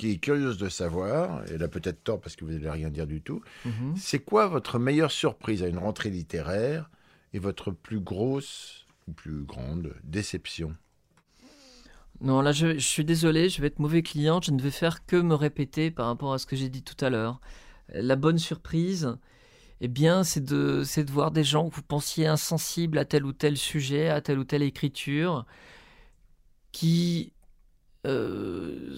qui 0.00 0.12
est 0.12 0.16
curieuse 0.16 0.56
de 0.56 0.70
savoir, 0.70 1.44
et 1.44 1.56
elle 1.56 1.62
a 1.62 1.68
peut-être 1.68 2.02
tort 2.02 2.22
parce 2.22 2.34
que 2.34 2.46
vous 2.46 2.52
n'allez 2.52 2.70
rien 2.70 2.88
dire 2.88 3.06
du 3.06 3.20
tout, 3.20 3.42
mhm. 3.66 3.94
c'est 3.98 4.20
quoi 4.20 4.48
votre 4.48 4.78
meilleure 4.78 5.10
surprise 5.10 5.62
à 5.62 5.66
une 5.66 5.76
rentrée 5.76 6.08
littéraire 6.08 6.88
et 7.34 7.38
votre 7.38 7.70
plus 7.70 8.00
grosse 8.00 8.86
ou 9.06 9.12
plus 9.12 9.42
grande 9.42 9.94
déception? 10.02 10.74
Non, 12.22 12.40
là, 12.40 12.52
je, 12.52 12.78
je 12.78 12.86
suis 12.86 13.04
désolé, 13.04 13.50
je 13.50 13.60
vais 13.60 13.66
être 13.66 13.78
mauvais 13.78 14.00
client, 14.00 14.40
je 14.42 14.52
ne 14.52 14.62
vais 14.62 14.70
faire 14.70 15.04
que 15.04 15.16
me 15.16 15.34
répéter 15.34 15.90
par 15.90 16.06
rapport 16.06 16.32
à 16.32 16.38
ce 16.38 16.46
que 16.46 16.56
j'ai 16.56 16.70
dit 16.70 16.82
tout 16.82 17.04
à 17.04 17.10
l'heure. 17.10 17.38
La 17.92 18.16
bonne 18.16 18.38
surprise, 18.38 19.18
eh 19.82 19.88
bien, 19.88 20.24
c'est 20.24 20.42
de, 20.42 20.82
c'est 20.82 21.04
de 21.04 21.10
voir 21.10 21.30
des 21.30 21.44
gens 21.44 21.68
que 21.68 21.74
vous 21.74 21.82
pensiez 21.82 22.26
insensibles 22.26 22.96
à 22.96 23.04
tel 23.04 23.26
ou 23.26 23.34
tel 23.34 23.58
sujet, 23.58 24.08
à 24.08 24.22
telle 24.22 24.38
ou 24.38 24.44
telle 24.44 24.62
écriture, 24.62 25.44
qui 26.72 27.34
euh, 28.06 28.96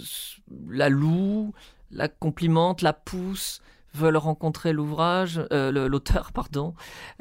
la 0.68 0.88
louent, 0.88 1.52
la 1.90 2.08
complimentent, 2.08 2.82
la 2.82 2.92
poussent, 2.92 3.60
veulent 3.94 4.16
rencontrer 4.16 4.72
l'ouvrage, 4.72 5.40
euh, 5.52 5.88
l'auteur, 5.88 6.32
pardon, 6.34 6.74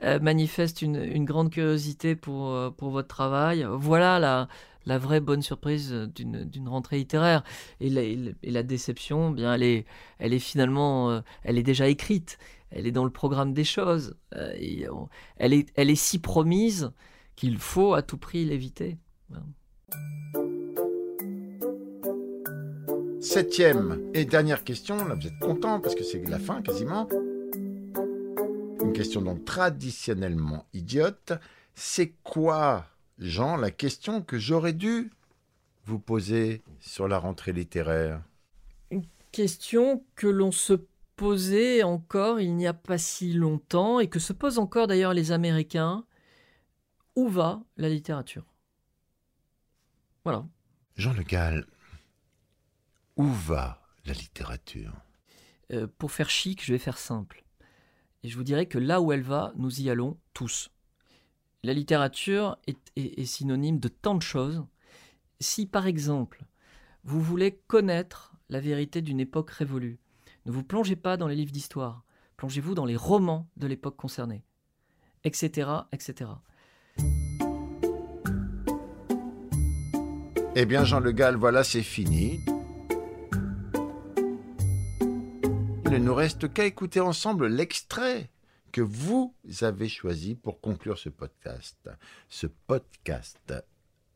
euh, 0.04 0.20
manifestent 0.20 0.82
une, 0.82 1.26
grande 1.26 1.50
curiosité 1.50 2.16
pour, 2.16 2.74
pour 2.76 2.92
votre 2.92 3.08
travail. 3.08 3.68
Voilà 3.70 4.20
la, 4.20 4.48
la 4.86 4.98
vraie 4.98 5.20
bonne 5.20 5.42
surprise 5.42 5.92
d'une 6.16 6.70
rentrée 6.70 6.98
littéraire. 6.98 7.44
Et 7.80 7.90
la, 7.90 8.04
et 8.04 8.52
la- 8.52 8.64
déception, 8.64 9.32
eh 9.32 9.36
bien, 9.36 9.54
elle 9.54 9.64
est, 9.64 9.86
elle 10.20 10.34
est 10.34 10.40
finalement, 10.40 11.22
elle 11.44 11.58
est 11.58 11.64
déjà 11.64 11.88
écrite. 11.88 12.38
Elle 12.70 12.88
est 12.88 12.92
dans 12.92 13.04
le 13.04 13.12
programme 13.12 13.54
des 13.54 13.66
choses. 13.66 14.16
Elle, 14.32 15.54
est, 15.54 15.68
elle 15.76 15.90
est 15.90 15.96
si 15.96 16.20
promise 16.20 16.92
qu'il 17.36 17.58
faut 17.58 17.94
à 17.94 18.02
tout 18.02 18.18
prix 18.18 18.46
l'éviter. 18.46 18.98
Septième 23.22 24.10
et 24.16 24.26
dernière 24.26 24.64
question, 24.64 25.06
là 25.06 25.14
vous 25.14 25.28
êtes 25.28 25.38
content 25.38 25.80
parce 25.80 25.94
que 25.94 26.04
c'est 26.04 26.28
la 26.28 26.40
fin 26.40 26.64
quasiment. 26.64 27.08
Une 28.82 28.94
question 28.94 29.22
donc 29.22 29.46
traditionnellement 29.46 30.66
idiote. 30.74 31.34
C'est 31.76 32.16
quoi, 32.24 32.88
Jean, 33.20 33.58
la 33.58 33.70
question 33.70 34.24
que 34.24 34.40
j'aurais 34.40 34.74
dû 34.74 35.12
vous 35.86 36.00
poser 36.00 36.64
sur 36.80 37.08
la 37.08 37.20
rentrée 37.20 37.54
littéraire? 37.54 38.24
Question 39.32 40.04
que 40.16 40.26
l'on 40.26 40.52
se 40.52 40.74
posait 41.16 41.84
encore 41.84 42.40
il 42.40 42.56
n'y 42.56 42.66
a 42.66 42.74
pas 42.74 42.98
si 42.98 43.34
longtemps 43.34 44.00
et 44.00 44.08
que 44.08 44.18
se 44.18 44.34
posent 44.34 44.58
encore 44.58 44.88
d'ailleurs 44.88 45.14
les 45.14 45.32
Américains. 45.32 46.06
Où 47.16 47.28
va 47.28 47.62
la 47.78 47.88
littérature? 47.88 48.46
Voilà. 50.24 50.44
Jean 50.96 51.14
Le 51.14 51.22
Gall, 51.22 51.68
où 53.18 53.26
va 53.26 53.82
la 54.06 54.14
littérature? 54.14 54.94
Euh, 55.74 55.88
pour 55.98 56.12
faire 56.12 56.30
chic, 56.30 56.64
je 56.66 56.74
vais 56.74 56.80
faire 56.80 56.98
simple. 56.98 57.44
Et 58.24 58.30
je 58.30 58.38
vous 58.38 58.44
dirais 58.44 58.66
que 58.68 58.78
là 58.78 59.02
où 59.02 59.12
elle 59.12 59.22
va, 59.22 59.54
nous 59.56 59.82
y 59.82 59.90
allons 59.90 60.18
tous. 60.34 60.70
La 61.64 61.74
littérature 61.74 62.58
est, 62.68 62.78
est- 62.96 63.20
est 63.20 63.26
synonyme 63.26 63.80
de 63.80 63.88
tant 63.88 64.16
de 64.16 64.22
choses. 64.22 64.64
Si 65.40 65.66
par 65.66 65.88
exemple, 65.88 66.46
vous 67.04 67.22
voulez 67.22 67.60
connaître 67.68 68.34
la 68.50 68.60
vérité 68.60 69.02
d'une 69.02 69.20
époque 69.20 69.50
révolue, 69.52 70.00
ne 70.46 70.52
vous 70.52 70.64
plongez 70.64 70.96
pas 70.96 71.18
dans 71.18 71.28
les 71.28 71.36
livres 71.36 71.52
d'histoire, 71.52 72.04
plongez-vous 72.38 72.74
dans 72.76 72.86
les 72.86 72.96
romans 72.96 73.48
de 73.58 73.68
l'époque 73.68 73.96
concernée, 73.98 74.44
etc., 75.24 75.70
etc. 75.92 76.32
Eh 80.56 80.66
bien, 80.66 80.84
Jean 80.84 81.00
Le 81.00 81.12
Gall, 81.12 81.36
voilà, 81.38 81.64
c'est 81.64 81.82
fini. 81.84 82.40
Il 85.92 85.98
ne 85.98 86.06
nous 86.06 86.16
reste 86.16 86.54
qu'à 86.54 86.64
écouter 86.64 87.02
ensemble 87.02 87.48
l'extrait 87.48 88.30
que 88.72 88.80
vous 88.80 89.36
avez 89.60 89.90
choisi 89.90 90.36
pour 90.36 90.62
conclure 90.62 90.98
ce 90.98 91.10
podcast. 91.10 91.90
Ce 92.30 92.48
podcast 92.48 93.54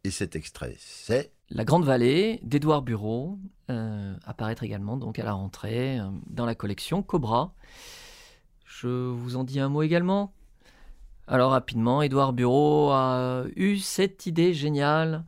et 0.05 0.09
cet 0.09 0.37
extrait, 0.37 0.77
c'est 0.79 1.33
La 1.49 1.65
Grande 1.65 1.83
Vallée 1.83 2.39
d'Édouard 2.43 2.81
Bureau, 2.81 3.39
euh, 3.69 4.15
apparaître 4.23 4.63
également 4.63 4.95
donc 4.95 5.19
à 5.19 5.25
la 5.25 5.33
rentrée 5.33 5.99
euh, 5.99 6.05
dans 6.27 6.45
la 6.45 6.55
collection 6.55 7.03
Cobra. 7.03 7.53
Je 8.65 8.87
vous 8.87 9.35
en 9.35 9.43
dis 9.43 9.59
un 9.59 9.67
mot 9.67 9.81
également. 9.81 10.33
Alors 11.27 11.51
rapidement, 11.51 12.01
Édouard 12.01 12.31
Bureau 12.31 12.91
a 12.91 13.43
eu 13.57 13.79
cette 13.79 14.27
idée 14.27 14.53
géniale 14.53 15.25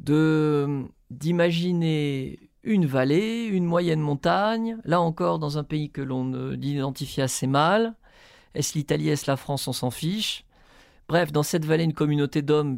de 0.00 0.88
d'imaginer 1.10 2.47
une 2.68 2.86
vallée, 2.86 3.44
une 3.44 3.64
moyenne 3.64 4.00
montagne, 4.00 4.78
là 4.84 5.00
encore 5.00 5.38
dans 5.38 5.56
un 5.56 5.64
pays 5.64 5.90
que 5.90 6.02
l'on 6.02 6.52
identifie 6.52 7.22
assez 7.22 7.46
mal. 7.46 7.94
Est-ce 8.54 8.74
l'Italie, 8.74 9.08
est-ce 9.08 9.30
la 9.30 9.36
France, 9.36 9.66
on 9.68 9.72
s'en 9.72 9.90
fiche. 9.90 10.44
Bref, 11.08 11.32
dans 11.32 11.42
cette 11.42 11.64
vallée, 11.64 11.84
une 11.84 11.94
communauté 11.94 12.42
d'hommes 12.42 12.76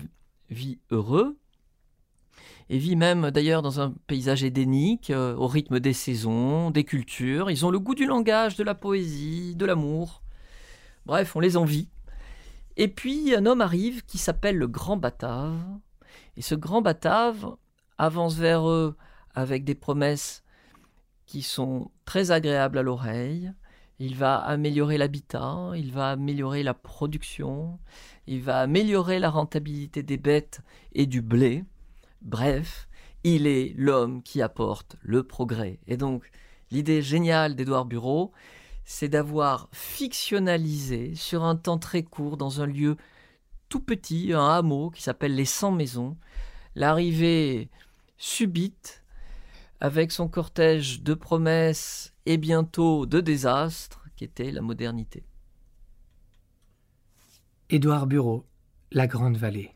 vit 0.49 0.79
heureux, 0.91 1.37
et 2.69 2.79
vit 2.79 2.95
même 2.95 3.33
d'ailleurs 3.33 3.63
dans 3.63 3.81
un 3.81 3.93
paysage 4.07 4.45
édénique, 4.45 5.11
euh, 5.11 5.35
au 5.35 5.49
rythme 5.49 5.81
des 5.81 5.93
saisons, 5.93 6.71
des 6.71 6.85
cultures. 6.85 7.51
Ils 7.51 7.67
ont 7.67 7.71
le 7.71 7.81
goût 7.81 7.97
du 7.97 8.07
langage, 8.07 8.55
de 8.55 8.63
la 8.63 8.77
poésie, 8.77 9.57
de 9.57 9.67
l'amour. 9.67 10.23
Bref, 11.05 11.35
on 11.35 11.41
les 11.41 11.57
envie. 11.57 11.89
Et 12.77 12.87
puis 12.87 13.35
un 13.35 13.45
homme 13.45 13.61
arrive 13.61 14.05
qui 14.05 14.19
s'appelle 14.19 14.57
le 14.57 14.69
Grand 14.69 14.97
Batave. 14.97 15.59
Et 16.37 16.43
ce 16.43 16.55
Grand 16.55 16.81
Batave 16.81 17.57
avance 17.99 18.37
vers 18.37 18.69
eux 18.69 18.97
avec 19.35 19.65
des 19.65 19.75
promesses 19.75 20.43
qui 21.27 21.43
sont 21.43 21.91
très 22.05 22.31
agréables 22.31 22.79
à 22.79 22.83
l'oreille. 22.83 23.53
Il 23.99 24.17
va 24.17 24.37
améliorer 24.37 24.99
l'habitat, 24.99 25.73
il 25.77 25.93
va 25.93 26.11
améliorer 26.11 26.63
la 26.63 26.75
production, 26.75 27.79
il 28.27 28.43
va 28.43 28.61
améliorer 28.61 29.19
la 29.19 29.31
rentabilité 29.31 30.03
des 30.03 30.17
bêtes 30.17 30.61
et 30.93 31.07
du 31.07 31.21
blé. 31.21 31.65
Bref, 32.23 32.89
il 33.25 33.47
est 33.47 33.75
l'homme 33.77 34.23
qui 34.23 34.41
apporte 34.41 34.97
le 35.03 35.23
progrès. 35.23 35.79
Et 35.87 35.97
donc, 35.97 36.31
l'idée 36.71 37.03
géniale 37.03 37.55
d'Édouard 37.55 37.85
Bureau, 37.85 38.33
c'est 38.85 39.09
d'avoir 39.09 39.69
fictionnalisé 39.73 41.15
sur 41.15 41.45
un 41.45 41.57
temps 41.57 41.79
très 41.79 42.03
court, 42.03 42.37
dans 42.37 42.61
un 42.61 42.67
lieu 42.67 42.97
tout 43.69 43.81
petit, 43.81 44.33
un 44.33 44.49
hameau 44.49 44.91
qui 44.91 45.03
s'appelle 45.03 45.35
les 45.35 45.45
100 45.45 45.73
maisons, 45.73 46.17
l'arrivée 46.75 47.71
subite, 48.17 49.00
avec 49.81 50.13
son 50.13 50.29
cortège 50.29 51.03
de 51.03 51.15
promesses 51.15 52.15
et 52.27 52.37
bientôt 52.37 53.07
de 53.07 53.21
désastres, 53.21 54.05
qui 54.15 54.25
était 54.25 54.51
la 54.51 54.61
modernité. 54.61 55.25
Édouard 57.71 58.07
Bureau, 58.07 58.47
La 58.93 59.07
Grande 59.07 59.39
Vallée. 59.39 59.75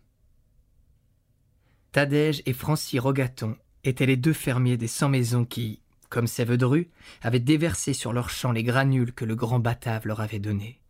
Tadège 1.93 2.43
et 2.45 2.53
Francis 2.53 3.01
Rogaton 3.01 3.57
étaient 3.85 4.07
les 4.07 4.17
deux 4.17 4.33
fermiers 4.33 4.77
des 4.77 4.89
cent 4.89 5.09
maisons 5.09 5.45
qui, 5.45 5.81
comme 6.11 6.27
Sèvres 6.27 6.85
avaient 7.23 7.41
déversé 7.41 7.93
sur 7.93 8.13
leurs 8.13 8.31
champs 8.31 8.53
les 8.53 8.65
granules 8.65 9.13
que 9.13 9.25
le 9.25 9.37
grand 9.37 9.61
Batave 9.61 10.07
leur 10.07 10.21
avait 10.21 10.39
donnés. 10.39 10.81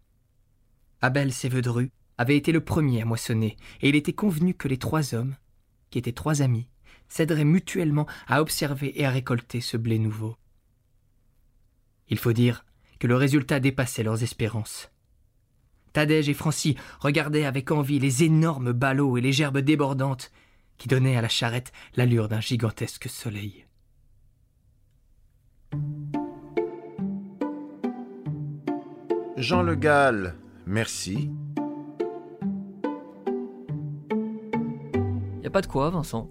Abel 1.03 1.33
Sévedru 1.33 1.91
avait 2.19 2.37
été 2.37 2.53
le 2.53 2.65
premier 2.65 3.03
à 3.03 3.05
moissonner, 3.05 3.57
et 3.81 3.91
il 3.91 3.97
était 3.97 4.13
convenu 4.13 4.55
que 4.55 4.69
les 4.69 4.79
trois 4.79 5.15
hommes, 5.15 5.37
qui 5.91 5.99
étaient 5.99 6.13
trois 6.13 6.43
amis, 6.43 6.69
s'aideraient 7.09 7.45
mutuellement 7.45 8.07
à 8.27 8.41
observer 8.41 8.99
et 9.01 9.05
à 9.05 9.11
récolter 9.11 9.61
ce 9.61 9.77
blé 9.77 9.99
nouveau. 9.99 10.37
Il 12.09 12.19
faut 12.19 12.33
dire 12.33 12.65
que 12.99 13.07
le 13.07 13.17
résultat 13.17 13.61
dépassait 13.61 14.03
leurs 14.03 14.23
espérances. 14.23 14.91
Tadège 15.93 16.29
et 16.29 16.35
Francis 16.35 16.75
regardaient 17.01 17.45
avec 17.45 17.71
envie 17.71 17.99
les 17.99 18.25
énormes 18.25 18.73
ballots 18.73 19.17
et 19.17 19.21
les 19.21 19.33
gerbes 19.33 19.59
débordantes 19.59 20.33
qui 20.77 20.89
donnaient 20.89 21.17
à 21.17 21.23
la 21.23 21.29
charrette 21.29 21.73
l'allure 21.97 22.29
d'un 22.29 22.41
gigantesque 22.41 23.09
soleil. 23.09 23.65
Jean 29.37 29.63
Le 29.63 29.75
Gall, 29.75 30.35
merci. 30.67 31.31
Y 35.43 35.47
a 35.47 35.51
pas 35.51 35.61
de 35.61 35.67
quoi, 35.67 35.91
Vincent. 35.91 36.31